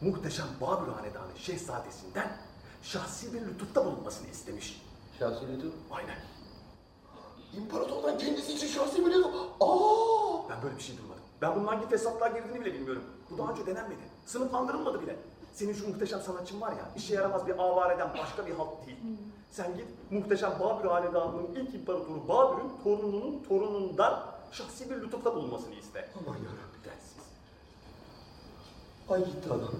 muhteşem 0.00 0.46
Babür 0.60 0.92
Hanedanı 0.92 1.38
şehzadesinden 1.38 2.36
şahsi 2.82 3.34
bir 3.34 3.40
lütufta 3.40 3.84
bulunmasını 3.84 4.28
istemiş. 4.28 4.82
Şahsi 5.18 5.48
lütuf. 5.48 5.74
Aynen. 5.90 6.18
İmparatordan 7.56 8.18
kendisi 8.18 8.52
için 8.52 8.66
şahsi 8.66 9.06
bir 9.06 9.10
lütuf. 9.10 9.34
Aa! 9.60 10.48
Ben 10.50 10.62
böyle 10.62 10.76
bir 10.76 10.82
şey 10.82 10.98
duymadım. 10.98 11.22
Ben 11.42 11.56
bunun 11.56 11.66
hangi 11.66 11.88
fesatlığa 11.88 12.28
girdiğini 12.28 12.60
bile 12.60 12.74
bilmiyorum. 12.74 13.02
Bu 13.30 13.38
daha 13.38 13.52
önce 13.52 13.66
denenmedi. 13.66 14.02
Sınıflandırılmadı 14.26 15.02
bile. 15.02 15.16
Senin 15.52 15.72
şu 15.72 15.88
muhteşem 15.88 16.20
sanatçın 16.20 16.60
var 16.60 16.72
ya, 16.72 16.90
işe 16.96 17.14
yaramaz 17.14 17.46
bir 17.46 17.58
avareden 17.58 18.08
başka 18.18 18.46
bir 18.46 18.52
halt 18.52 18.86
değil. 18.86 18.98
Sen 19.50 19.76
git 19.76 19.86
muhteşem 20.10 20.52
Babür 20.60 20.88
Hanedanı'nın 20.88 21.54
ilk 21.54 21.74
imparatoru 21.74 22.28
Babür'ün 22.28 22.70
torununun 22.84 23.42
torunundan 23.48 24.24
şahsi 24.52 24.90
bir 24.90 24.96
lütufta 24.96 25.34
bulunmasını 25.34 25.74
iste. 25.74 26.08
Aman 26.18 26.34
dersiz. 26.34 26.57
Ay 29.10 29.24
gitti 29.24 29.48
adam. 29.48 29.74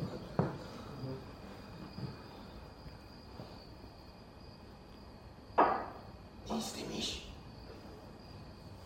Ne 6.50 6.58
istemiş? 6.58 7.28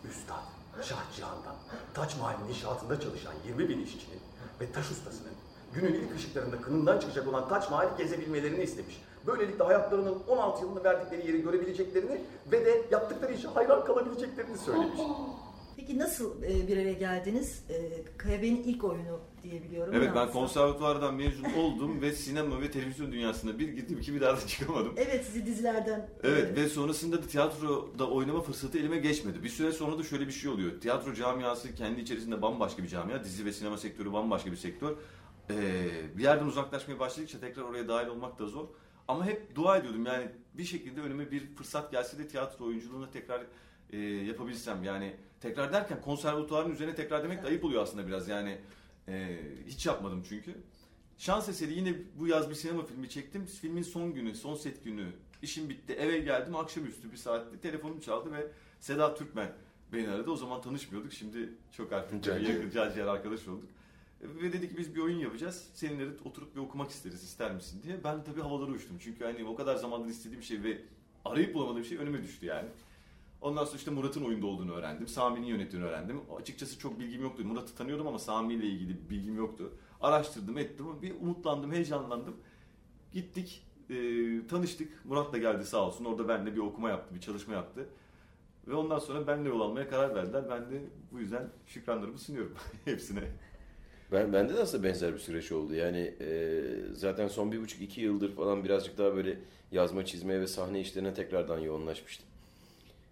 Üstad, 0.09 0.35
Şah 0.81 1.11
Cihan'dan 1.15 1.55
Taç 1.93 2.17
Mahal'in 2.17 2.37
inşaatı 2.37 2.49
inşaatında 2.49 2.99
çalışan 2.99 3.33
20 3.47 3.69
bin 3.69 3.83
işçinin 3.83 4.19
ve 4.61 4.71
taş 4.71 4.91
ustasının 4.91 5.33
günün 5.73 5.93
ilk 5.93 6.15
ışıklarında 6.15 6.61
kınından 6.61 6.99
çıkacak 6.99 7.27
olan 7.27 7.49
Taç 7.49 7.69
Mahal'i 7.69 7.97
gezebilmelerini 7.97 8.63
istemiş. 8.63 9.01
Böylelikle 9.27 9.63
hayatlarının 9.63 10.23
16 10.27 10.61
yılını 10.61 10.83
verdikleri 10.83 11.27
yeri 11.27 11.41
görebileceklerini 11.41 12.21
ve 12.51 12.65
de 12.65 12.85
yaptıkları 12.91 13.33
işe 13.33 13.47
hayran 13.47 13.85
kalabileceklerini 13.85 14.57
söylemiş. 14.57 14.99
Peki 15.87 15.99
nasıl 15.99 16.43
e, 16.43 16.67
bir 16.67 16.77
araya 16.77 16.93
geldiniz? 16.93 17.63
E, 17.69 17.75
Kaya 18.17 18.41
Bey'in 18.41 18.63
ilk 18.63 18.83
oyunu 18.83 19.19
diyebiliyorum. 19.43 19.93
Evet 19.93 20.11
ben 20.15 20.31
konservatuvardan 20.31 21.15
mezun 21.15 21.43
oldum 21.43 22.01
ve 22.01 22.11
sinema 22.11 22.61
ve 22.61 22.71
televizyon 22.71 23.11
dünyasına 23.11 23.59
bir 23.59 23.67
gittim 23.67 24.01
ki 24.01 24.13
bir 24.13 24.21
daha 24.21 24.37
da 24.37 24.47
çıkamadım. 24.47 24.93
Evet 24.97 25.25
sizi 25.25 25.45
dizilerden... 25.45 26.09
Evet 26.23 26.57
ve 26.57 26.69
sonrasında 26.69 27.23
da 27.23 27.27
tiyatroda 27.27 28.09
oynama 28.09 28.41
fırsatı 28.41 28.77
elime 28.77 28.97
geçmedi. 28.97 29.43
Bir 29.43 29.49
süre 29.49 29.71
sonra 29.71 29.97
da 29.97 30.03
şöyle 30.03 30.27
bir 30.27 30.31
şey 30.31 30.51
oluyor. 30.51 30.81
Tiyatro 30.81 31.13
camiası 31.13 31.75
kendi 31.75 32.01
içerisinde 32.01 32.41
bambaşka 32.41 32.83
bir 32.83 32.87
camia. 32.87 33.23
Dizi 33.23 33.45
ve 33.45 33.53
sinema 33.53 33.77
sektörü 33.77 34.13
bambaşka 34.13 34.51
bir 34.51 34.57
sektör. 34.57 34.95
Ee, 35.49 35.55
bir 36.17 36.23
yerden 36.23 36.45
uzaklaşmaya 36.45 36.99
başladıkça 36.99 37.39
tekrar 37.39 37.63
oraya 37.63 37.87
dahil 37.87 38.07
olmak 38.07 38.39
da 38.39 38.45
zor. 38.45 38.67
Ama 39.07 39.25
hep 39.25 39.55
dua 39.55 39.77
ediyordum 39.77 40.05
yani 40.05 40.27
bir 40.53 40.65
şekilde 40.65 41.01
önüme 41.01 41.31
bir 41.31 41.55
fırsat 41.55 41.91
gelse 41.91 42.17
de 42.17 42.27
tiyatro 42.27 42.65
oyunculuğuna 42.65 43.11
tekrar 43.11 43.43
e, 43.93 43.97
yapabilsem. 43.99 44.83
Yani 44.83 45.15
tekrar 45.41 45.73
derken 45.73 46.01
konservatuvarın 46.01 46.71
üzerine 46.71 46.95
tekrar 46.95 47.23
demek 47.23 47.43
de 47.43 47.47
ayıp 47.47 47.63
oluyor 47.65 47.83
aslında 47.83 48.07
biraz 48.07 48.27
yani. 48.27 48.57
e, 49.07 49.39
hiç 49.67 49.85
yapmadım 49.85 50.23
çünkü. 50.29 50.55
Şans 51.17 51.49
eseri 51.49 51.73
yine 51.73 51.95
bu 52.19 52.27
yaz 52.27 52.49
bir 52.49 52.55
sinema 52.55 52.85
filmi 52.85 53.09
çektim. 53.09 53.45
Filmin 53.45 53.83
son 53.83 54.13
günü, 54.13 54.35
son 54.35 54.55
set 54.55 54.83
günü 54.83 55.05
işim 55.41 55.69
bitti. 55.69 55.93
Eve 55.93 56.19
geldim 56.19 56.55
akşamüstü 56.55 57.11
bir 57.11 57.17
saatte 57.17 57.57
telefonum 57.57 57.99
çaldı 57.99 58.31
ve 58.31 58.47
Seda 58.79 59.15
Türkmen 59.15 59.51
beni 59.93 60.09
aradı. 60.09 60.31
O 60.31 60.35
zaman 60.35 60.61
tanışmıyorduk. 60.61 61.13
Şimdi 61.13 61.49
çok 61.71 61.93
artık 61.93 62.27
yakın 62.27 62.69
can 62.69 62.93
ciğer 62.93 63.07
arkadaş 63.07 63.47
olduk. 63.47 63.69
Ve 64.21 64.53
dedi 64.53 64.69
ki 64.69 64.77
biz 64.77 64.95
bir 64.95 65.01
oyun 65.01 65.17
yapacağız. 65.19 65.69
Seninle 65.73 66.05
oturup 66.25 66.55
bir 66.55 66.61
okumak 66.61 66.91
isteriz 66.91 67.23
ister 67.23 67.55
misin 67.55 67.81
diye. 67.83 68.03
Ben 68.03 68.23
tabii 68.23 68.41
havalara 68.41 68.71
uçtum. 68.71 68.97
Çünkü 68.99 69.23
hani 69.23 69.43
o 69.45 69.55
kadar 69.55 69.75
zamandır 69.75 70.09
istediğim 70.09 70.43
şey 70.43 70.63
ve 70.63 70.81
arayıp 71.25 71.53
bulamadığım 71.53 71.85
şey 71.85 71.97
önüme 71.97 72.23
düştü 72.23 72.45
yani. 72.45 72.67
Ondan 73.43 73.65
sonra 73.65 73.77
işte 73.77 73.91
Murat'ın 73.91 74.23
oyunda 74.23 74.45
olduğunu 74.47 74.73
öğrendim. 74.73 75.07
Sami'nin 75.07 75.47
yönettiğini 75.47 75.85
öğrendim. 75.85 76.21
Açıkçası 76.41 76.79
çok 76.79 76.99
bilgim 76.99 77.21
yoktu. 77.21 77.43
Murat'ı 77.45 77.75
tanıyordum 77.75 78.07
ama 78.07 78.19
Sami 78.19 78.53
ile 78.53 78.65
ilgili 78.65 79.09
bilgim 79.09 79.37
yoktu. 79.37 79.73
Araştırdım, 80.01 80.57
ettim. 80.57 80.85
Bir 81.01 81.15
umutlandım, 81.15 81.71
heyecanlandım. 81.71 82.35
Gittik, 83.13 83.65
e, 83.89 83.95
tanıştık. 84.47 85.05
Murat 85.05 85.33
da 85.33 85.37
geldi 85.37 85.65
sağ 85.65 85.87
olsun. 85.87 86.05
Orada 86.05 86.27
benimle 86.27 86.55
bir 86.55 86.59
okuma 86.59 86.89
yaptı, 86.89 87.15
bir 87.15 87.19
çalışma 87.19 87.53
yaptı. 87.53 87.89
Ve 88.67 88.75
ondan 88.75 88.99
sonra 88.99 89.27
benimle 89.27 89.49
yol 89.49 89.61
almaya 89.61 89.89
karar 89.89 90.15
verdiler. 90.15 90.43
Ben 90.49 90.61
de 90.71 90.81
bu 91.11 91.19
yüzden 91.19 91.49
şükranlarımı 91.65 92.17
sunuyorum 92.17 92.55
hepsine. 92.85 93.23
Ben 94.11 94.33
bende 94.33 94.55
de 94.55 94.61
aslında 94.61 94.83
benzer 94.83 95.13
bir 95.13 95.19
süreç 95.19 95.51
oldu. 95.51 95.73
Yani 95.75 96.13
e, 96.21 96.63
zaten 96.93 97.27
son 97.27 97.51
bir 97.51 97.61
buçuk 97.61 97.81
iki 97.81 98.01
yıldır 98.01 98.35
falan 98.35 98.63
birazcık 98.63 98.97
daha 98.97 99.15
böyle 99.15 99.39
yazma, 99.71 100.05
çizmeye 100.05 100.39
ve 100.39 100.47
sahne 100.47 100.81
işlerine 100.81 101.13
tekrardan 101.13 101.59
yoğunlaşmıştım. 101.59 102.32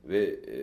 Ve 0.06 0.24
e, 0.24 0.58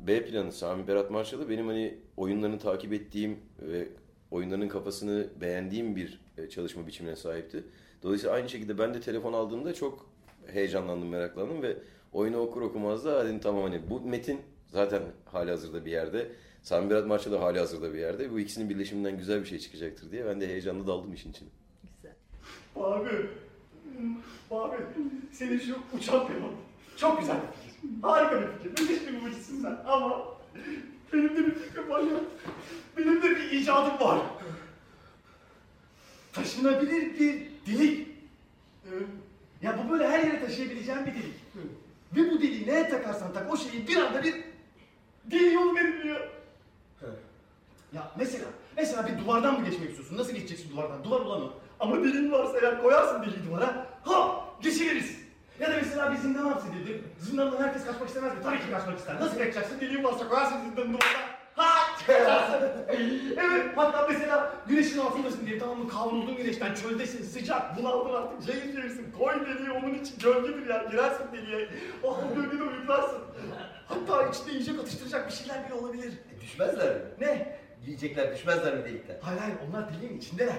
B 0.00 0.24
planı 0.24 0.52
Sami 0.52 0.88
Berat 0.88 1.10
Marşalı 1.10 1.48
benim 1.48 1.66
hani 1.66 1.94
oyunlarını 2.16 2.58
takip 2.58 2.92
ettiğim 2.92 3.38
ve 3.62 3.88
oyunlarının 4.30 4.68
kafasını 4.68 5.26
beğendiğim 5.40 5.96
bir 5.96 6.20
e, 6.38 6.48
çalışma 6.48 6.86
biçimine 6.86 7.16
sahipti. 7.16 7.64
Dolayısıyla 8.02 8.34
aynı 8.34 8.48
şekilde 8.48 8.78
ben 8.78 8.94
de 8.94 9.00
telefon 9.00 9.32
aldığımda 9.32 9.74
çok 9.74 10.06
heyecanlandım, 10.46 11.08
meraklandım 11.08 11.62
ve 11.62 11.76
oyunu 12.12 12.38
okur 12.38 12.62
okumaz 12.62 13.04
da 13.04 13.24
dedim 13.24 13.38
tamam 13.38 13.62
hani 13.62 13.80
bu 13.90 14.00
metin 14.00 14.40
zaten 14.68 15.02
hali 15.24 15.50
hazırda 15.50 15.84
bir 15.84 15.90
yerde. 15.90 16.28
Sami 16.62 16.90
Berat 16.90 17.06
Marşalı 17.06 17.36
hali 17.36 17.58
hazırda 17.58 17.94
bir 17.94 17.98
yerde. 17.98 18.32
Bu 18.32 18.40
ikisinin 18.40 18.70
birleşiminden 18.70 19.18
güzel 19.18 19.40
bir 19.40 19.46
şey 19.46 19.58
çıkacaktır 19.58 20.10
diye 20.10 20.26
ben 20.26 20.40
de 20.40 20.46
heyecanla 20.46 20.86
daldım 20.86 21.14
işin 21.14 21.30
içine. 21.30 21.48
Güzel. 21.96 22.14
Abi, 22.76 23.10
abi 24.50 24.76
senin 25.32 25.58
şu 25.58 25.76
uçan 25.96 26.26
pilot 26.26 26.52
çok 26.96 27.20
güzel. 27.20 27.40
Harika 28.02 28.40
bir 28.42 28.46
fikir. 28.46 28.70
Müthiş 28.82 29.06
bir 29.08 29.22
mucitsin 29.22 29.62
sen 29.62 29.78
ama 29.86 30.24
benim 31.12 31.36
de 31.36 31.46
bir 31.46 31.54
fikrim 31.54 31.90
var 31.90 32.00
ya. 32.00 32.16
Benim 32.98 33.22
de 33.22 33.30
bir 33.30 33.50
icadım 33.50 34.00
var. 34.06 34.18
Taşınabilir 36.32 37.18
bir 37.20 37.42
delik. 37.66 38.08
Ee, 38.86 38.90
Ya 39.62 39.78
bu 39.84 39.92
böyle 39.92 40.08
her 40.08 40.18
yere 40.18 40.40
taşıyabileceğim 40.40 41.00
bir 41.06 41.12
delik. 41.14 41.34
Ve 42.16 42.30
bu 42.30 42.38
deliği 42.42 42.66
neye 42.66 42.88
takarsan 42.88 43.32
tak 43.32 43.52
o 43.52 43.56
şeyi 43.56 43.88
bir 43.88 43.96
anda 43.96 44.22
bir 44.22 44.34
deli 45.24 45.54
yolu 45.54 45.74
veriliyor. 45.74 46.20
Ya 47.92 48.10
mesela, 48.18 48.44
mesela 48.76 49.06
bir 49.06 49.24
duvardan 49.24 49.60
mı 49.60 49.66
geçmek 49.70 49.88
istiyorsun? 49.90 50.16
Nasıl 50.16 50.32
geçeceksin 50.32 50.70
duvardan? 50.70 51.04
Duvar 51.04 51.20
olan 51.20 51.42
o. 51.42 51.52
Ama 51.80 51.96
deliğin 51.96 52.32
varsa 52.32 52.58
eğer 52.62 52.82
koyarsın 52.82 53.22
deliği 53.22 53.46
duvara, 53.48 53.86
ha 54.04 54.44
geçiverirsin. 54.62 55.15
Ya 55.60 55.70
da 55.70 55.76
mesela 55.76 56.12
bir 56.12 56.16
zindan 56.16 56.44
hapsedildi. 56.44 57.02
Zindandan 57.18 57.62
herkes 57.62 57.84
kaçmak 57.84 58.08
istemez 58.08 58.32
mi? 58.32 58.38
Tabii 58.44 58.58
ki 58.58 58.70
kaçmak 58.70 58.98
ister. 58.98 59.20
Nasıl 59.20 59.38
kaçacaksın? 59.38 59.80
Deliğin 59.80 60.04
varsa 60.04 60.28
koyarsın 60.28 60.60
zindanın 60.60 60.92
duvarına. 60.92 61.36
Ha! 61.54 61.74
Kaçarsın. 62.06 62.68
evet, 63.36 63.66
hatta 63.76 64.06
mesela 64.08 64.52
güneşin 64.68 64.98
altındasın 64.98 65.46
diye 65.46 65.58
tamam 65.58 65.78
mı 65.78 65.88
kavruldun 65.88 66.36
güneşten, 66.36 66.74
çöldesin, 66.74 67.24
sıcak, 67.24 67.78
bunaldın 67.78 68.14
artık, 68.14 68.46
cayır 68.46 68.74
cayırsın. 68.76 69.06
Koy 69.18 69.46
deliği 69.46 69.70
onun 69.70 69.94
için 69.94 70.18
gölge 70.18 70.56
bir 70.56 70.66
yer, 70.68 70.84
girersin 70.84 71.24
deliğe. 71.32 71.68
Oh, 72.02 72.20
gölgede 72.36 72.62
uyuklarsın. 72.62 73.18
Hatta 73.88 74.28
içinde 74.28 74.50
yiyecek 74.50 74.80
atıştıracak 74.80 75.28
bir 75.28 75.32
şeyler 75.32 75.66
bile 75.66 75.74
olabilir. 75.74 76.12
Düşmezler 76.40 76.94
mi? 76.94 77.00
Ne? 77.20 77.58
Yiyecekler 77.86 78.34
düşmezler 78.34 78.74
mi 78.74 78.84
delikten? 78.84 79.16
Hayır 79.22 79.40
hayır 79.40 79.56
onlar 79.68 79.94
deliğin 79.94 80.18
içindeler. 80.18 80.56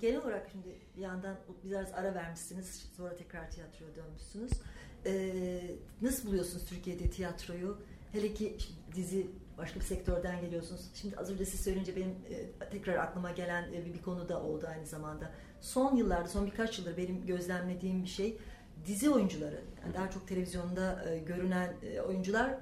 Genel 0.00 0.20
olarak 0.20 0.48
şimdi 0.52 0.68
bir 0.96 1.02
yandan 1.02 1.36
biraz 1.64 1.92
ara 1.92 2.14
vermişsiniz 2.14 2.90
sonra 2.96 3.16
tekrar 3.16 3.50
tiyatroya 3.50 3.94
dönmüşsünüz. 3.96 4.52
Ee, 5.06 5.60
nasıl 6.02 6.28
buluyorsunuz 6.28 6.64
Türkiye'de 6.64 7.10
tiyatroyu? 7.10 7.78
Hele 8.12 8.34
ki 8.34 8.56
dizi 8.94 9.26
başka 9.58 9.80
bir 9.80 9.84
sektörden 9.84 10.40
geliyorsunuz. 10.40 10.90
Şimdi 10.94 11.16
az 11.16 11.30
önce 11.30 11.44
siz 11.44 11.60
söyleyince 11.60 11.96
benim 11.96 12.10
e, 12.10 12.68
tekrar 12.70 12.96
aklıma 12.96 13.30
gelen 13.30 13.72
e, 13.72 13.94
bir 13.94 14.02
konu 14.02 14.28
da 14.28 14.42
oldu 14.42 14.66
aynı 14.68 14.86
zamanda. 14.86 15.30
Son 15.60 15.96
yıllarda, 15.96 16.28
son 16.28 16.46
birkaç 16.46 16.78
yıldır 16.78 16.96
benim 16.96 17.26
gözlemlediğim 17.26 18.02
bir 18.02 18.08
şey 18.08 18.38
dizi 18.86 19.10
oyuncuları, 19.10 19.60
yani 19.82 19.94
daha 19.94 20.10
çok 20.10 20.28
televizyonda 20.28 21.10
e, 21.10 21.18
görünen 21.18 21.74
e, 21.82 22.00
oyuncular 22.00 22.54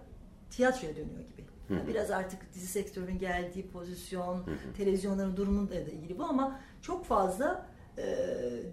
tiyatroya 0.50 0.96
dönüyor 0.96 1.20
gibi. 1.36 1.57
Yani 1.70 1.88
biraz 1.88 2.10
artık 2.10 2.54
dizi 2.54 2.66
sektörünün 2.66 3.18
geldiği 3.18 3.66
pozisyon, 3.66 4.44
televizyonların 4.76 5.36
durumuyla 5.36 5.86
da 5.86 5.90
ilgili 5.90 6.18
bu 6.18 6.24
ama 6.24 6.60
çok 6.82 7.04
fazla 7.06 7.66
e, 7.98 8.04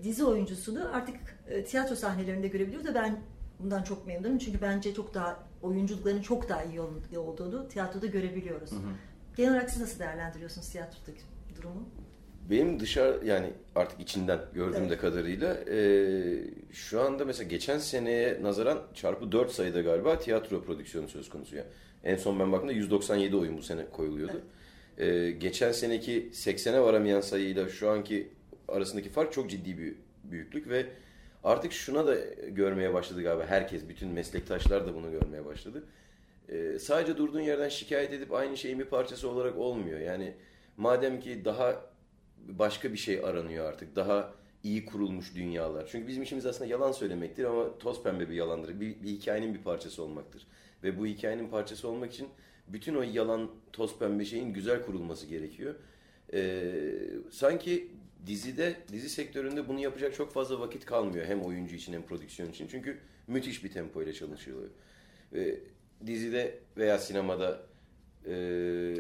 dizi 0.04 0.26
oyuncusunu 0.26 0.90
artık 0.96 1.16
e, 1.48 1.64
tiyatro 1.64 1.96
sahnelerinde 1.96 2.48
görebiliyoruz 2.48 2.88
da 2.88 2.96
ben 2.96 3.20
bundan 3.60 3.84
çok 3.84 4.08
memnunum 4.08 4.38
çünkü 4.38 4.62
bence 4.62 4.94
çok 4.94 5.14
daha 5.14 5.40
oyunculuklarının 5.62 6.22
çok 6.22 6.50
daha 6.50 6.64
iyi 6.64 6.82
ol- 6.82 7.18
olduğunu 7.18 7.68
tiyatroda 7.68 8.06
görebiliyoruz. 8.06 8.70
Genel 9.38 9.52
olarak 9.52 9.70
siz 9.70 9.82
nasıl 9.82 10.00
değerlendiriyorsunuz 10.00 10.70
tiyatrodaki 10.70 11.22
durumu? 11.58 11.90
Benim 12.50 12.80
dışarı 12.80 13.26
yani 13.26 13.54
artık 13.76 14.00
içinden 14.00 14.40
gördüğüm 14.54 14.84
Evet. 14.84 15.02
kadarıyla 15.02 15.54
e, 15.54 15.78
şu 16.72 17.02
anda 17.02 17.26
mesela 17.26 17.48
geçen 17.50 17.78
seneye 17.78 18.40
nazaran 18.44 18.82
çarpı 18.94 19.32
4 19.32 19.52
sayıda 19.52 19.82
galiba 19.82 20.20
tiyatro 20.20 20.64
prodüksiyonu 20.64 21.08
söz 21.08 21.30
konusu. 21.30 21.56
Yani 21.56 21.68
en 22.06 22.16
son 22.16 22.40
ben 22.40 22.52
baktığımda 22.52 22.74
197 22.74 23.36
oyun 23.36 23.58
bu 23.58 23.62
sene 23.62 23.90
koyuluyordu. 23.90 24.42
E, 24.98 25.32
geçen 25.32 25.72
seneki 25.72 26.30
80'e 26.34 26.82
varamayan 26.82 27.22
sayıyla 27.22 27.70
şu 27.70 27.90
anki 27.90 28.28
arasındaki 28.68 29.10
fark 29.10 29.34
çok 29.34 29.50
ciddi 29.50 29.78
bir 29.78 29.96
büyüklük 30.24 30.70
ve 30.70 30.86
artık 31.44 31.72
şuna 31.72 32.08
da 32.08 32.16
görmeye 32.50 32.94
başladı 32.94 33.24
galiba 33.24 33.46
herkes, 33.46 33.90
bütün 33.90 34.10
meslektaşlar 34.10 34.88
da 34.88 34.96
bunu 34.96 35.12
görmeye 35.12 35.46
başladı. 35.46 35.84
E, 36.50 36.80
sadece 36.80 37.18
durduğun 37.18 37.42
yerden 37.42 37.70
şikayet 37.70 38.14
edip 38.14 38.34
aynı 38.34 38.58
şeyin 38.58 38.80
bir 38.80 38.86
parçası 38.86 39.30
olarak 39.30 39.58
olmuyor. 39.58 40.00
Yani 40.00 40.34
madem 40.78 41.20
ki 41.20 41.46
daha 41.46 41.82
başka 42.48 42.94
bir 42.94 42.98
şey 42.98 43.20
aranıyor 43.20 43.66
artık. 43.66 43.96
Daha 43.96 44.34
iyi 44.64 44.86
kurulmuş 44.86 45.36
dünyalar. 45.36 45.88
Çünkü 45.92 46.08
bizim 46.08 46.24
işimiz 46.24 46.46
aslında 46.46 46.70
yalan 46.70 46.92
söylemektir 46.92 47.44
ama 47.44 47.78
toz 47.78 48.04
pembe 48.04 48.30
bir 48.30 48.36
yalandır. 48.36 48.80
Bir, 48.80 49.04
bir 49.04 49.10
hikayenin 49.10 49.54
bir 49.54 49.62
parçası 49.62 50.04
olmaktır. 50.04 50.48
Ve 50.84 51.00
bu 51.00 51.06
hikayenin 51.06 51.48
parçası 51.48 51.88
olmak 51.88 52.14
için 52.14 52.28
bütün 52.68 52.96
o 52.96 53.02
yalan, 53.02 53.52
toz 53.74 54.00
pembe 54.00 54.26
şeyin 54.26 54.54
güzel 54.54 54.82
kurulması 54.82 55.26
gerekiyor. 55.28 55.76
Ee, 56.34 56.72
sanki 57.32 57.88
dizide, 58.26 58.76
dizi 58.92 59.10
sektöründe 59.10 59.68
bunu 59.68 59.80
yapacak 59.80 60.16
çok 60.16 60.34
fazla 60.34 60.60
vakit 60.60 60.86
kalmıyor. 60.86 61.26
Hem 61.26 61.42
oyuncu 61.42 61.76
için 61.76 61.94
hem 61.94 62.04
prodüksiyon 62.04 62.50
için. 62.50 62.68
Çünkü 62.68 62.98
müthiş 63.28 63.64
bir 63.64 63.72
tempo 63.72 64.04
ile 64.04 64.14
çalışılıyor. 64.14 64.70
Ve 65.34 65.60
dizide 66.06 66.60
veya 66.78 67.00
sinemada 67.00 67.62
e, 68.28 68.96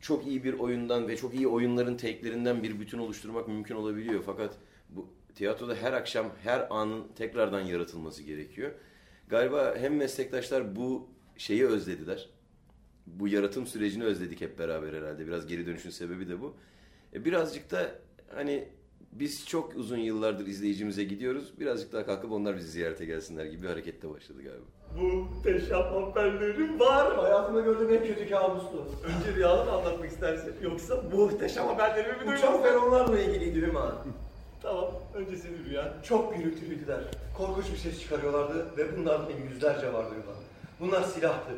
çok 0.00 0.26
iyi 0.26 0.44
bir 0.44 0.52
oyundan 0.52 1.08
ve 1.08 1.16
çok 1.16 1.34
iyi 1.34 1.48
oyunların 1.48 1.96
teklerinden 1.96 2.62
bir 2.62 2.80
bütün 2.80 2.98
oluşturmak 2.98 3.48
mümkün 3.48 3.74
olabiliyor. 3.74 4.22
Fakat 4.26 4.54
bu 4.88 5.08
tiyatroda 5.34 5.74
her 5.74 5.92
akşam 5.92 6.30
her 6.42 6.66
anın 6.70 7.04
tekrardan 7.16 7.60
yaratılması 7.60 8.22
gerekiyor. 8.22 8.72
Galiba 9.28 9.74
hem 9.78 9.96
meslektaşlar 9.96 10.76
bu 10.76 11.08
şeyi 11.36 11.66
özlediler. 11.66 12.28
bu 13.06 13.28
yaratım 13.28 13.66
sürecini 13.66 14.04
özledik 14.04 14.40
hep 14.40 14.58
beraber 14.58 14.92
herhalde. 14.94 15.26
Biraz 15.26 15.46
geri 15.46 15.66
dönüşün 15.66 15.90
sebebi 15.90 16.28
de 16.28 16.40
bu. 16.40 16.54
E, 17.14 17.24
birazcık 17.24 17.70
da 17.70 17.90
hani 18.34 18.68
biz 19.12 19.46
çok 19.46 19.76
uzun 19.76 19.98
yıllardır 19.98 20.46
izleyicimize 20.46 21.04
gidiyoruz. 21.04 21.60
Birazcık 21.60 21.92
daha 21.92 22.06
kalkıp 22.06 22.32
onlar 22.32 22.56
bizi 22.56 22.68
ziyarete 22.68 23.04
gelsinler 23.04 23.44
gibi 23.46 23.62
bir 23.62 23.68
harekette 23.68 24.10
başladı 24.10 24.38
galiba. 24.42 24.64
Muhteşem 25.06 25.82
haberlerim 25.82 26.80
var. 26.80 27.16
Hayatımda 27.16 27.60
gördüğüm 27.60 27.94
en 27.94 28.06
kötü 28.06 28.28
kabustu. 28.30 28.86
Önce 29.04 29.36
rüyaları 29.36 29.70
anlatmak 29.70 30.10
istersin 30.10 30.54
yoksa 30.62 31.02
muhteşem 31.12 31.66
haberlerimi 31.66 32.12
mi 32.12 32.20
duymak 32.20 32.38
Uçan 32.38 32.62
feronlarla 32.62 33.20
ilgiliydi 33.20 33.66
Hüma. 33.66 34.04
Tamam, 34.64 34.90
önce 35.14 35.36
senin 35.36 35.64
rüyan. 35.64 35.88
Çok 36.02 36.36
gürültülüydüler. 36.36 37.00
Korkunç 37.36 37.72
bir 37.72 37.76
ses 37.76 38.00
çıkarıyorlardı 38.00 38.66
ve 38.76 38.96
bunlardan 38.96 39.30
yüzlerce 39.52 39.92
vardı 39.92 40.10
Hüma. 40.10 40.32
Bunlar 40.80 41.02
silahtı. 41.02 41.52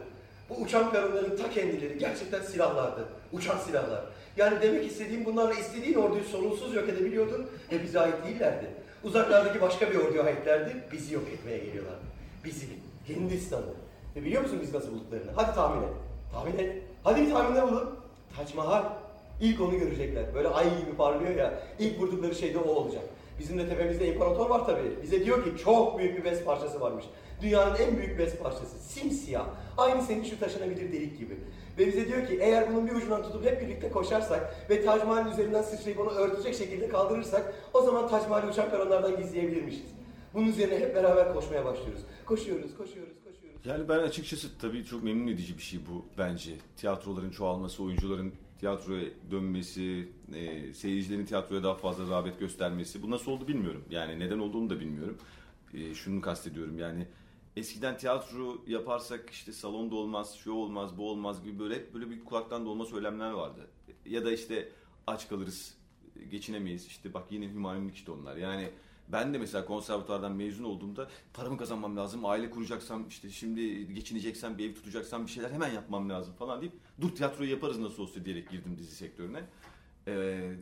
Bu 0.48 0.54
uçan 0.54 0.90
peronların 0.90 1.36
ta 1.36 1.50
kendileri 1.50 1.98
gerçekten 1.98 2.42
silahlardı. 2.42 3.04
Uçan 3.32 3.58
silahlar. 3.58 4.04
Yani 4.36 4.62
demek 4.62 4.86
istediğim 4.86 5.24
bunlarla 5.24 5.54
istediğin 5.54 5.94
orduyu 5.94 6.24
sorunsuz 6.24 6.74
yok 6.74 6.88
edebiliyordun 6.88 7.46
ve 7.72 7.82
bize 7.82 8.00
ait 8.00 8.26
değillerdi. 8.26 8.66
Uzaklardaki 9.04 9.60
başka 9.60 9.90
bir 9.90 9.96
orduya 9.96 10.24
aitlerdi, 10.24 10.76
bizi 10.92 11.14
yok 11.14 11.28
etmeye 11.28 11.58
geliyorlardı. 11.58 12.04
Bizi, 12.44 12.66
Hindistan'ı. 13.08 13.74
Ve 14.16 14.24
biliyor 14.24 14.42
musun 14.42 14.58
biz 14.62 14.74
nasıl 14.74 14.92
bulduklarını? 14.92 15.30
Hadi 15.36 15.54
tahmin 15.54 15.82
et. 15.82 15.94
Tahmin 16.32 16.58
et. 16.58 16.82
Hadi 17.04 17.20
bir 17.20 17.30
tahminde 17.30 17.62
bulun. 17.62 17.98
Taç 18.36 18.54
Mahal. 18.54 18.84
İlk 19.40 19.60
onu 19.60 19.78
görecekler. 19.78 20.34
Böyle 20.34 20.48
ay 20.48 20.64
gibi 20.64 20.96
parlıyor 20.96 21.34
ya. 21.34 21.60
İlk 21.78 22.00
vurdukları 22.00 22.34
şey 22.34 22.54
de 22.54 22.58
o 22.58 22.68
olacak. 22.68 23.02
Bizim 23.38 23.58
de 23.58 23.68
tepemizde 23.68 24.06
imparator 24.06 24.50
var 24.50 24.66
tabii. 24.66 25.02
Bize 25.02 25.24
diyor 25.24 25.44
ki 25.44 25.62
çok 25.64 25.98
büyük 25.98 26.18
bir 26.18 26.24
bez 26.24 26.44
parçası 26.44 26.80
varmış. 26.80 27.04
Dünyanın 27.42 27.76
en 27.76 27.96
büyük 27.96 28.18
bez 28.18 28.36
parçası. 28.36 28.78
Simsiyah. 28.78 29.46
Aynı 29.78 30.02
senin 30.02 30.24
şu 30.24 30.38
taşınabilir 30.40 30.92
delik 30.92 31.18
gibi. 31.18 31.36
Ve 31.78 31.86
bize 31.86 32.08
diyor 32.08 32.26
ki 32.26 32.38
eğer 32.40 32.72
bunun 32.72 32.86
bir 32.86 32.92
ucundan 32.92 33.22
tutup 33.22 33.44
hep 33.44 33.62
birlikte 33.62 33.90
koşarsak 33.90 34.54
ve 34.70 34.84
Tac 34.84 35.04
Mahal'in 35.04 35.32
üzerinden 35.32 35.62
sıçrayıp 35.62 36.00
onu 36.00 36.10
örtecek 36.10 36.54
şekilde 36.54 36.88
kaldırırsak 36.88 37.54
o 37.74 37.82
zaman 37.82 38.08
Tac 38.08 38.28
Mahal'i 38.28 38.50
uçan 38.50 38.70
peronlardan 38.70 39.16
gizleyebilirmişiz. 39.16 39.86
Bunun 40.34 40.48
üzerine 40.48 40.78
hep 40.78 40.94
beraber 40.94 41.34
koşmaya 41.34 41.64
başlıyoruz. 41.64 42.02
Koşuyoruz, 42.26 42.76
koşuyoruz. 42.76 43.25
Yani 43.66 43.88
ben 43.88 43.98
açıkçası 43.98 44.58
tabii 44.58 44.84
çok 44.84 45.02
memnun 45.02 45.26
edici 45.26 45.58
bir 45.58 45.62
şey 45.62 45.80
bu 45.90 46.04
bence. 46.18 46.56
Tiyatroların 46.76 47.30
çoğalması, 47.30 47.82
oyuncuların 47.82 48.32
tiyatroya 48.60 49.04
dönmesi, 49.30 50.08
e, 50.34 50.74
seyircilerin 50.74 51.26
tiyatroya 51.26 51.62
daha 51.62 51.74
fazla 51.74 52.10
rağbet 52.10 52.40
göstermesi. 52.40 53.02
Bu 53.02 53.10
nasıl 53.10 53.32
oldu 53.32 53.48
bilmiyorum. 53.48 53.84
Yani 53.90 54.18
neden 54.18 54.38
olduğunu 54.38 54.70
da 54.70 54.80
bilmiyorum. 54.80 55.18
E, 55.74 55.94
şunu 55.94 56.20
kastediyorum 56.20 56.78
yani 56.78 57.06
eskiden 57.56 57.98
tiyatro 57.98 58.64
yaparsak 58.66 59.30
işte 59.30 59.52
salonda 59.52 59.94
olmaz, 59.94 60.34
şu 60.34 60.52
olmaz, 60.52 60.98
bu 60.98 61.10
olmaz 61.10 61.44
gibi 61.44 61.58
böyle 61.58 61.94
böyle 61.94 62.10
bir 62.10 62.24
kulaktan 62.24 62.66
dolma 62.66 62.84
söylemler 62.84 63.30
vardı. 63.30 63.68
Ya 64.06 64.24
da 64.24 64.32
işte 64.32 64.68
aç 65.06 65.28
kalırız, 65.28 65.74
geçinemeyiz. 66.30 66.86
İşte 66.86 67.14
bak 67.14 67.24
yine 67.30 67.48
hümanimlik 67.48 67.96
işte 67.96 68.12
onlar. 68.12 68.36
Yani 68.36 68.70
ben 69.08 69.34
de 69.34 69.38
mesela 69.38 69.64
konservatuvardan 69.64 70.32
mezun 70.32 70.64
olduğumda 70.64 71.08
paramı 71.34 71.58
kazanmam 71.58 71.96
lazım, 71.96 72.24
aile 72.24 72.50
kuracaksam, 72.50 73.08
işte 73.08 73.30
şimdi 73.30 73.94
geçineceksem, 73.94 74.58
bir 74.58 74.70
ev 74.70 74.74
tutacaksam 74.74 75.26
bir 75.26 75.30
şeyler 75.30 75.50
hemen 75.50 75.72
yapmam 75.72 76.10
lazım 76.10 76.34
falan 76.34 76.60
deyip 76.60 76.74
dur 77.00 77.14
tiyatroyu 77.14 77.50
yaparız 77.50 77.78
nasıl 77.78 78.02
olsa 78.02 78.24
diyerek 78.24 78.50
girdim 78.50 78.78
dizi 78.78 78.94
sektörüne. 78.94 79.44
Ee, 80.08 80.52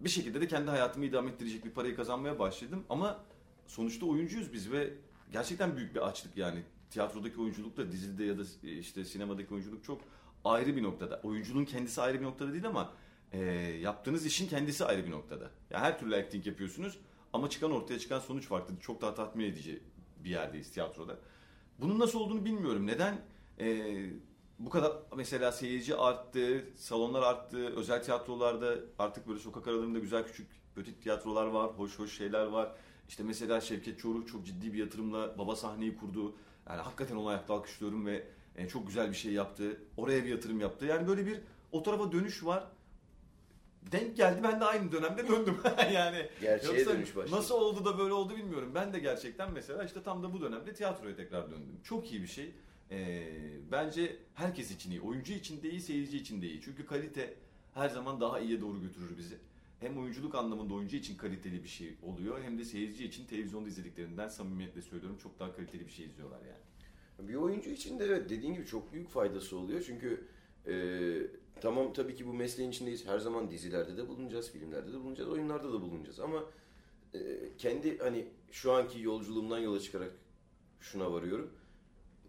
bir 0.00 0.08
şekilde 0.08 0.40
de 0.40 0.48
kendi 0.48 0.70
hayatımı 0.70 1.04
idame 1.04 1.30
ettirecek 1.30 1.64
bir 1.64 1.70
parayı 1.70 1.96
kazanmaya 1.96 2.38
başladım 2.38 2.84
ama 2.90 3.24
sonuçta 3.66 4.06
oyuncuyuz 4.06 4.52
biz 4.52 4.72
ve 4.72 4.94
gerçekten 5.32 5.76
büyük 5.76 5.94
bir 5.94 6.08
açlık 6.08 6.36
yani 6.36 6.62
tiyatrodaki 6.90 7.40
oyunculuk 7.40 7.76
da 7.76 7.92
dizide 7.92 8.24
ya 8.24 8.38
da 8.38 8.42
işte 8.62 9.04
sinemadaki 9.04 9.54
oyunculuk 9.54 9.84
çok 9.84 10.00
ayrı 10.44 10.76
bir 10.76 10.82
noktada. 10.82 11.20
Oyunculuğun 11.22 11.64
kendisi 11.64 12.00
ayrı 12.00 12.20
bir 12.20 12.24
noktada 12.24 12.52
değil 12.52 12.66
ama 12.66 12.92
e, 13.36 13.40
yaptığınız 13.80 14.26
işin 14.26 14.48
kendisi 14.48 14.84
ayrı 14.84 15.06
bir 15.06 15.10
noktada. 15.10 15.50
Yani 15.70 15.82
her 15.82 15.98
türlü 15.98 16.16
acting 16.16 16.46
yapıyorsunuz 16.46 16.98
ama 17.32 17.50
çıkan 17.50 17.72
ortaya 17.72 17.98
çıkan 17.98 18.18
sonuç 18.18 18.46
farklı. 18.46 18.74
Çok 18.80 19.02
daha 19.02 19.14
tatmin 19.14 19.44
edici 19.44 19.82
bir 20.24 20.30
yerdeyiz 20.30 20.70
tiyatroda. 20.70 21.18
Bunun 21.78 21.98
nasıl 21.98 22.20
olduğunu 22.20 22.44
bilmiyorum. 22.44 22.86
Neden 22.86 23.20
e, 23.60 23.86
bu 24.58 24.70
kadar 24.70 24.92
mesela 25.16 25.52
seyirci 25.52 25.96
arttı, 25.96 26.64
salonlar 26.76 27.22
arttı, 27.22 27.76
özel 27.76 28.02
tiyatrolarda 28.02 28.74
artık 28.98 29.28
böyle 29.28 29.38
sokak 29.38 29.68
aralarında 29.68 29.98
güzel 29.98 30.26
küçük 30.26 30.46
ötik 30.76 31.02
tiyatrolar 31.02 31.46
var, 31.46 31.70
hoş 31.76 31.98
hoş 31.98 32.16
şeyler 32.16 32.46
var. 32.46 32.72
İşte 33.08 33.22
mesela 33.22 33.60
Şevket 33.60 33.98
Çoruh 33.98 34.26
çok 34.26 34.46
ciddi 34.46 34.72
bir 34.72 34.78
yatırımla 34.78 35.38
baba 35.38 35.56
sahneyi 35.56 35.96
kurdu. 35.96 36.36
Yani 36.68 36.80
hakikaten 36.80 37.16
onu 37.16 37.28
ayakta 37.28 37.54
alkışlıyorum 37.54 38.06
ve 38.06 38.28
e, 38.56 38.68
çok 38.68 38.86
güzel 38.86 39.10
bir 39.10 39.16
şey 39.16 39.32
yaptı. 39.32 39.80
Oraya 39.96 40.24
bir 40.24 40.28
yatırım 40.28 40.60
yaptı. 40.60 40.86
Yani 40.86 41.08
böyle 41.08 41.26
bir 41.26 41.40
o 41.72 41.82
tarafa 41.82 42.12
dönüş 42.12 42.44
var. 42.44 42.64
Denk 43.92 44.16
geldi 44.16 44.40
ben 44.42 44.60
de 44.60 44.64
aynı 44.64 44.92
dönemde 44.92 45.28
döndüm. 45.28 45.56
yani 45.92 46.28
Gerçeğe 46.40 46.78
yoksa 46.78 46.94
dönüş 46.94 47.16
başladı. 47.16 47.36
Nasıl 47.36 47.54
oldu 47.54 47.84
da 47.84 47.98
böyle 47.98 48.12
oldu 48.12 48.36
bilmiyorum. 48.36 48.72
Ben 48.74 48.92
de 48.92 48.98
gerçekten 48.98 49.52
mesela 49.52 49.84
işte 49.84 50.02
tam 50.02 50.22
da 50.22 50.32
bu 50.32 50.40
dönemde 50.40 50.74
tiyatroya 50.74 51.16
tekrar 51.16 51.50
döndüm. 51.50 51.80
Çok 51.84 52.12
iyi 52.12 52.22
bir 52.22 52.26
şey. 52.26 52.52
Ee, 52.90 53.26
bence 53.72 54.16
herkes 54.34 54.70
için 54.70 54.90
iyi. 54.90 55.00
Oyuncu 55.00 55.32
için 55.32 55.62
de 55.62 55.70
iyi, 55.70 55.80
seyirci 55.80 56.16
için 56.16 56.42
de 56.42 56.46
iyi. 56.46 56.60
Çünkü 56.60 56.86
kalite 56.86 57.34
her 57.74 57.88
zaman 57.88 58.20
daha 58.20 58.40
iyiye 58.40 58.60
doğru 58.60 58.82
götürür 58.82 59.18
bizi. 59.18 59.34
Hem 59.80 59.98
oyunculuk 59.98 60.34
anlamında 60.34 60.74
oyuncu 60.74 60.96
için 60.96 61.16
kaliteli 61.16 61.62
bir 61.62 61.68
şey 61.68 61.94
oluyor 62.02 62.42
hem 62.42 62.58
de 62.58 62.64
seyirci 62.64 63.04
için 63.04 63.26
televizyonda 63.26 63.68
izlediklerinden 63.68 64.28
samimiyetle 64.28 64.82
söylüyorum 64.82 65.18
çok 65.22 65.38
daha 65.38 65.56
kaliteli 65.56 65.86
bir 65.86 65.92
şey 65.92 66.06
izliyorlar 66.06 66.40
yani. 66.40 67.28
Bir 67.28 67.34
oyuncu 67.34 67.70
için 67.70 67.98
de 67.98 68.04
evet 68.04 68.30
dediğin 68.30 68.54
gibi 68.54 68.66
çok 68.66 68.92
büyük 68.92 69.08
faydası 69.08 69.56
oluyor. 69.56 69.82
Çünkü 69.86 70.24
e, 70.66 70.74
tamam 71.60 71.92
tabii 71.92 72.14
ki 72.14 72.26
bu 72.26 72.32
mesleğin 72.34 72.70
içindeyiz. 72.70 73.06
Her 73.06 73.18
zaman 73.18 73.50
dizilerde 73.50 73.96
de 73.96 74.08
bulunacağız, 74.08 74.50
filmlerde 74.50 74.92
de 74.92 75.00
bulunacağız, 75.00 75.30
oyunlarda 75.30 75.68
da 75.72 75.80
bulunacağız. 75.80 76.20
Ama 76.20 76.44
e, 77.14 77.18
kendi 77.58 77.98
hani 77.98 78.26
şu 78.50 78.72
anki 78.72 79.00
yolculuğumdan 79.00 79.58
yola 79.58 79.80
çıkarak 79.80 80.10
şuna 80.80 81.12
varıyorum. 81.12 81.50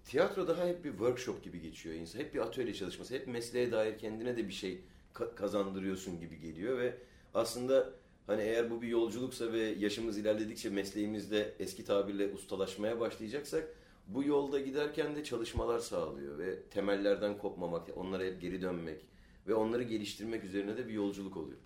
Tiyatro 0.06 0.48
daha 0.48 0.68
hep 0.68 0.84
bir 0.84 0.90
workshop 0.90 1.44
gibi 1.44 1.62
geçiyor 1.62 1.96
insan. 1.96 2.20
Hep 2.20 2.34
bir 2.34 2.40
atölye 2.40 2.74
çalışması, 2.74 3.14
hep 3.16 3.28
mesleğe 3.28 3.72
dair 3.72 3.98
kendine 3.98 4.38
de 4.38 4.48
bir 4.48 4.54
şey 4.54 4.82
ka- 5.14 5.36
kazandırıyorsun 5.36 6.20
gibi 6.20 6.40
geliyor 6.40 6.78
ve 6.78 6.98
aslında 7.34 7.94
hani 8.28 8.42
eğer 8.42 8.72
bu 8.72 8.82
bir 8.82 8.88
yolculuksa 8.88 9.54
ve 9.54 9.60
yaşımız 9.60 10.18
ilerledikçe 10.18 10.70
mesleğimizde 10.70 11.54
eski 11.60 11.86
tabirle 11.86 12.34
ustalaşmaya 12.34 13.00
başlayacaksak 13.00 13.76
bu 14.08 14.24
yolda 14.24 14.60
giderken 14.60 15.16
de 15.16 15.24
çalışmalar 15.24 15.80
sağlıyor 15.80 16.38
ve 16.38 16.62
temellerden 16.62 17.38
kopmamak, 17.38 17.98
onlara 17.98 18.24
hep 18.24 18.42
geri 18.42 18.62
dönmek 18.62 19.02
ve 19.48 19.56
onları 19.56 19.84
geliştirmek 19.84 20.44
üzerine 20.44 20.78
de 20.78 20.88
bir 20.88 20.94
yolculuk 20.94 21.38
oluyor. 21.38 21.58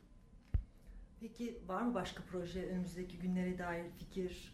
Peki 1.19 1.57
var 1.67 1.81
mı 1.81 1.93
başka 1.93 2.23
proje 2.31 2.65
önümüzdeki 2.65 3.17
günlere 3.17 3.57
dair 3.57 3.85
fikir? 3.99 4.53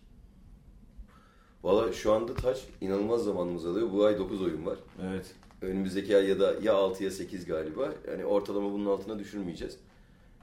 Valla 1.63 1.93
şu 1.93 2.13
anda 2.13 2.33
Taç 2.33 2.65
inanılmaz 2.81 3.23
zamanımız 3.23 3.65
alıyor. 3.65 3.91
Bu 3.91 4.05
ay 4.05 4.17
9 4.17 4.41
oyun 4.41 4.65
var. 4.65 4.77
Evet. 5.03 5.35
Önümüzdeki 5.61 6.17
ay 6.17 6.29
ya 6.29 6.39
da 6.39 6.55
ya 6.61 6.73
6 6.75 7.03
ya 7.03 7.11
8 7.11 7.45
galiba. 7.45 7.93
Yani 8.07 8.25
ortalama 8.25 8.71
bunun 8.73 8.85
altına 8.85 9.19
düşürmeyeceğiz. 9.19 9.77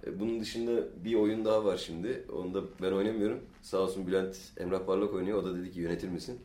E, 0.07 0.21
Bunun 0.21 0.41
dışında 0.41 1.05
bir 1.05 1.15
oyun 1.15 1.45
daha 1.45 1.65
var 1.65 1.77
şimdi. 1.77 2.25
Onu 2.33 2.55
da 2.55 2.63
ben 2.83 2.93
oynamıyorum. 2.93 3.41
Sağ 3.63 3.79
olsun 3.79 4.07
Bülent 4.07 4.39
Emrah 4.57 4.87
Parlak 4.87 5.15
oynuyor. 5.15 5.39
O 5.39 5.45
da 5.45 5.57
dedi 5.57 5.71
ki 5.71 5.81
yönetir 5.81 6.09
misin? 6.09 6.41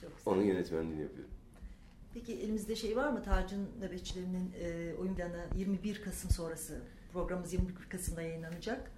Çok. 0.00 0.10
Onun 0.26 0.42
yönetmenliğini 0.42 1.02
yapıyor. 1.02 1.28
Peki 2.16 2.40
elimizde 2.40 2.76
şey 2.76 2.96
var 2.96 3.08
mı 3.08 3.22
Tac'ın 3.22 3.68
nöbetçilerinin 3.80 4.52
e, 4.60 4.94
oyun 5.00 5.14
planı 5.14 5.46
21 5.56 6.02
Kasım 6.02 6.30
sonrası 6.30 6.80
programımız 7.12 7.52
21 7.52 7.74
Kasım'da 7.88 8.22
yayınlanacak. 8.22 8.90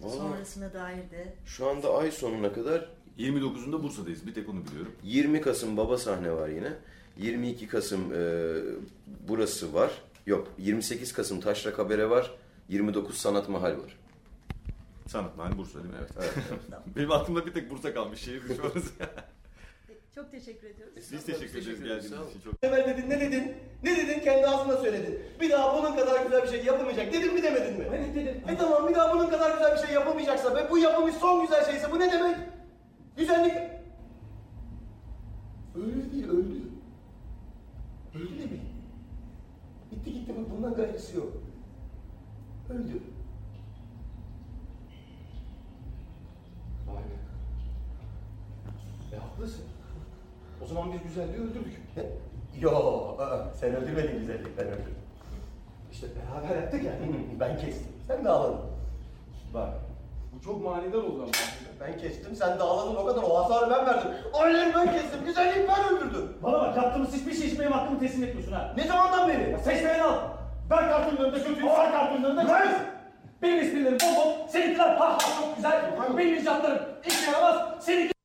Vallahi 0.00 0.16
Sonrasına 0.16 0.72
dair 0.72 1.10
de 1.10 1.34
şu 1.44 1.68
anda 1.68 1.94
ay 1.94 2.10
sonuna 2.10 2.52
kadar 2.52 2.90
29'unda 3.18 3.82
Bursa'dayız 3.82 4.26
bir 4.26 4.34
tek 4.34 4.48
onu 4.48 4.66
biliyorum. 4.66 4.92
20 5.02 5.40
Kasım 5.40 5.76
baba 5.76 5.98
sahne 5.98 6.32
var 6.32 6.48
yine. 6.48 6.72
22 7.18 7.68
Kasım 7.68 8.12
e, 8.14 8.52
burası 9.28 9.74
var. 9.74 10.02
Yok 10.26 10.48
28 10.58 11.12
Kasım 11.12 11.40
Taşra 11.40 11.74
Kabere 11.74 12.10
var. 12.10 12.34
29 12.68 13.16
Sanat 13.16 13.48
Mahal 13.48 13.72
var. 13.72 13.98
Sanat 15.08 15.36
Mahalli 15.36 15.58
Bursa 15.58 15.78
değil 15.82 15.94
mi? 15.94 16.00
Evet. 16.00 16.10
Evet, 16.18 16.32
evet. 16.50 16.80
Benim 16.96 17.12
aklımda 17.12 17.46
bir 17.46 17.52
tek 17.52 17.70
Bursa 17.70 17.94
kalmış 17.94 18.20
şehir. 18.20 18.42
Çok 20.16 20.30
teşekkür 20.30 20.66
ediyoruz. 20.66 20.94
Biz 20.96 21.24
teşekkür 21.24 21.62
ederiz 21.62 21.80
geldiğiniz 21.82 22.30
için. 22.30 22.40
Çok 22.44 22.54
Evvel 22.62 22.86
dedin 22.86 23.10
ne 23.10 23.20
dedin? 23.20 23.52
Ne 23.82 23.96
dedin 23.96 24.20
kendi 24.20 24.46
ağzına 24.46 24.76
söyledin. 24.76 25.20
Bir 25.40 25.50
daha 25.50 25.78
bunun 25.78 25.96
kadar 25.96 26.24
güzel 26.24 26.42
bir 26.42 26.48
şey 26.48 26.64
yapılmayacak. 26.64 27.12
Dedin 27.12 27.34
mi 27.34 27.42
demedin 27.42 27.78
mi? 27.78 27.86
Evet 27.94 28.14
dedim. 28.14 28.42
E 28.48 28.56
tamam 28.56 28.88
bir 28.88 28.94
daha 28.94 29.14
bunun 29.14 29.30
kadar 29.30 29.52
güzel 29.52 29.72
bir 29.76 29.86
şey 29.86 29.94
yapılmayacaksa 29.94 30.56
ve 30.56 30.70
bu 30.70 30.78
yapılmış 30.78 31.14
son 31.14 31.40
güzel 31.42 31.64
şeyse 31.64 31.92
bu 31.92 31.98
ne 31.98 32.12
demek? 32.12 32.36
Güzellik. 33.16 33.54
Öyle 35.76 36.12
değil 36.12 36.28
öldü. 36.28 36.62
Öldü 38.14 38.34
bileyim. 38.34 38.60
Bitti 39.92 40.12
gitti 40.12 40.34
bak 40.38 40.50
bundan 40.50 40.74
gayrısı 40.74 41.16
yok. 41.16 41.32
Öldü. 42.70 43.02
Vay 46.86 47.02
be. 47.02 47.16
E 49.16 49.18
haklısın. 49.18 49.75
O 50.66 50.68
zaman 50.68 50.92
biz 50.92 51.02
güzelliği 51.02 51.38
öldürdük. 51.38 51.80
He? 51.94 52.06
Yo, 52.60 52.70
aa, 53.18 53.54
sen 53.60 53.76
öldürmedin 53.76 54.18
güzellik, 54.18 54.58
ben 54.58 54.66
öldürdüm. 54.66 54.96
İşte 55.92 56.06
beraber 56.16 56.62
yaptık 56.62 56.84
ya. 56.84 56.92
Ben 57.40 57.58
kestim, 57.58 57.92
sen 58.06 58.24
de 58.24 58.28
ağladın. 58.28 58.58
Bak 59.54 59.68
bu 60.32 60.44
çok 60.44 60.64
manidar 60.64 60.98
oldu 60.98 61.22
ama. 61.22 61.32
Ben 61.80 61.98
kestim, 61.98 62.36
sen 62.36 62.58
de 62.58 62.62
ağladın 62.62 62.96
o 62.96 63.06
kadar. 63.06 63.22
O 63.22 63.38
hasarı 63.38 63.70
ben 63.70 63.86
verdim. 63.86 64.10
Ailemi 64.34 64.74
ben 64.74 64.92
kestim, 64.92 65.24
güzelliği 65.24 65.68
ben 65.68 65.94
öldürdüm. 65.94 66.32
Bana 66.42 66.60
bak 66.60 66.76
yaptığımız 66.76 67.12
hiçbir 67.12 67.34
şey 67.34 67.46
için 67.46 67.58
benim 67.58 67.72
hakkımı 67.72 68.00
teslim 68.00 68.24
etmiyorsun 68.24 68.52
ha. 68.52 68.72
Ne 68.76 68.84
zamandan 68.84 69.28
beri? 69.28 69.50
Ya 69.50 69.58
seçmeni 69.58 70.02
al. 70.02 70.18
Ben 70.70 70.88
kartının 70.88 71.24
önünde 71.24 71.42
kötüyüm, 71.42 71.70
sen 71.76 71.92
kartının 71.92 72.24
önünde 72.24 72.40
kötüyüm. 72.40 72.78
Benim 73.42 73.58
esprilerim 73.58 73.98
bol 73.98 74.24
bol, 74.24 74.48
seninkiler 74.48 74.96
ha 74.96 75.12
ha 75.12 75.18
çok 75.18 75.56
güzel. 75.56 75.90
Benim 76.18 76.38
icatlarım 76.38 76.82
işe 77.06 77.30
yaramaz, 77.30 77.56
seninki... 77.80 78.15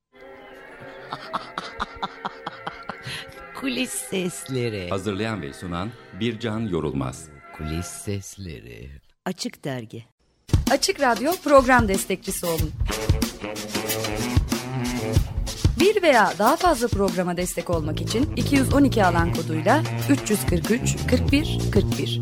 Kulis 3.62 3.90
sesleri. 3.90 4.90
Hazırlayan 4.90 5.42
ve 5.42 5.52
sunan 5.52 5.90
Bircan 6.20 6.60
Yorulmaz. 6.60 7.28
Kulis 7.56 7.86
sesleri. 7.86 8.90
Açık 9.24 9.64
Dergi 9.64 10.04
Açık 10.70 11.00
Radyo 11.00 11.32
program 11.44 11.88
destekçisi 11.88 12.46
olun. 12.46 12.70
Bir 15.80 16.02
veya 16.02 16.32
daha 16.38 16.56
fazla 16.56 16.88
programa 16.88 17.36
destek 17.36 17.70
olmak 17.70 18.00
için 18.00 18.36
212 18.36 19.04
alan 19.04 19.34
koduyla 19.34 19.82
343 20.10 20.96
41 21.10 21.58
41 21.72 22.20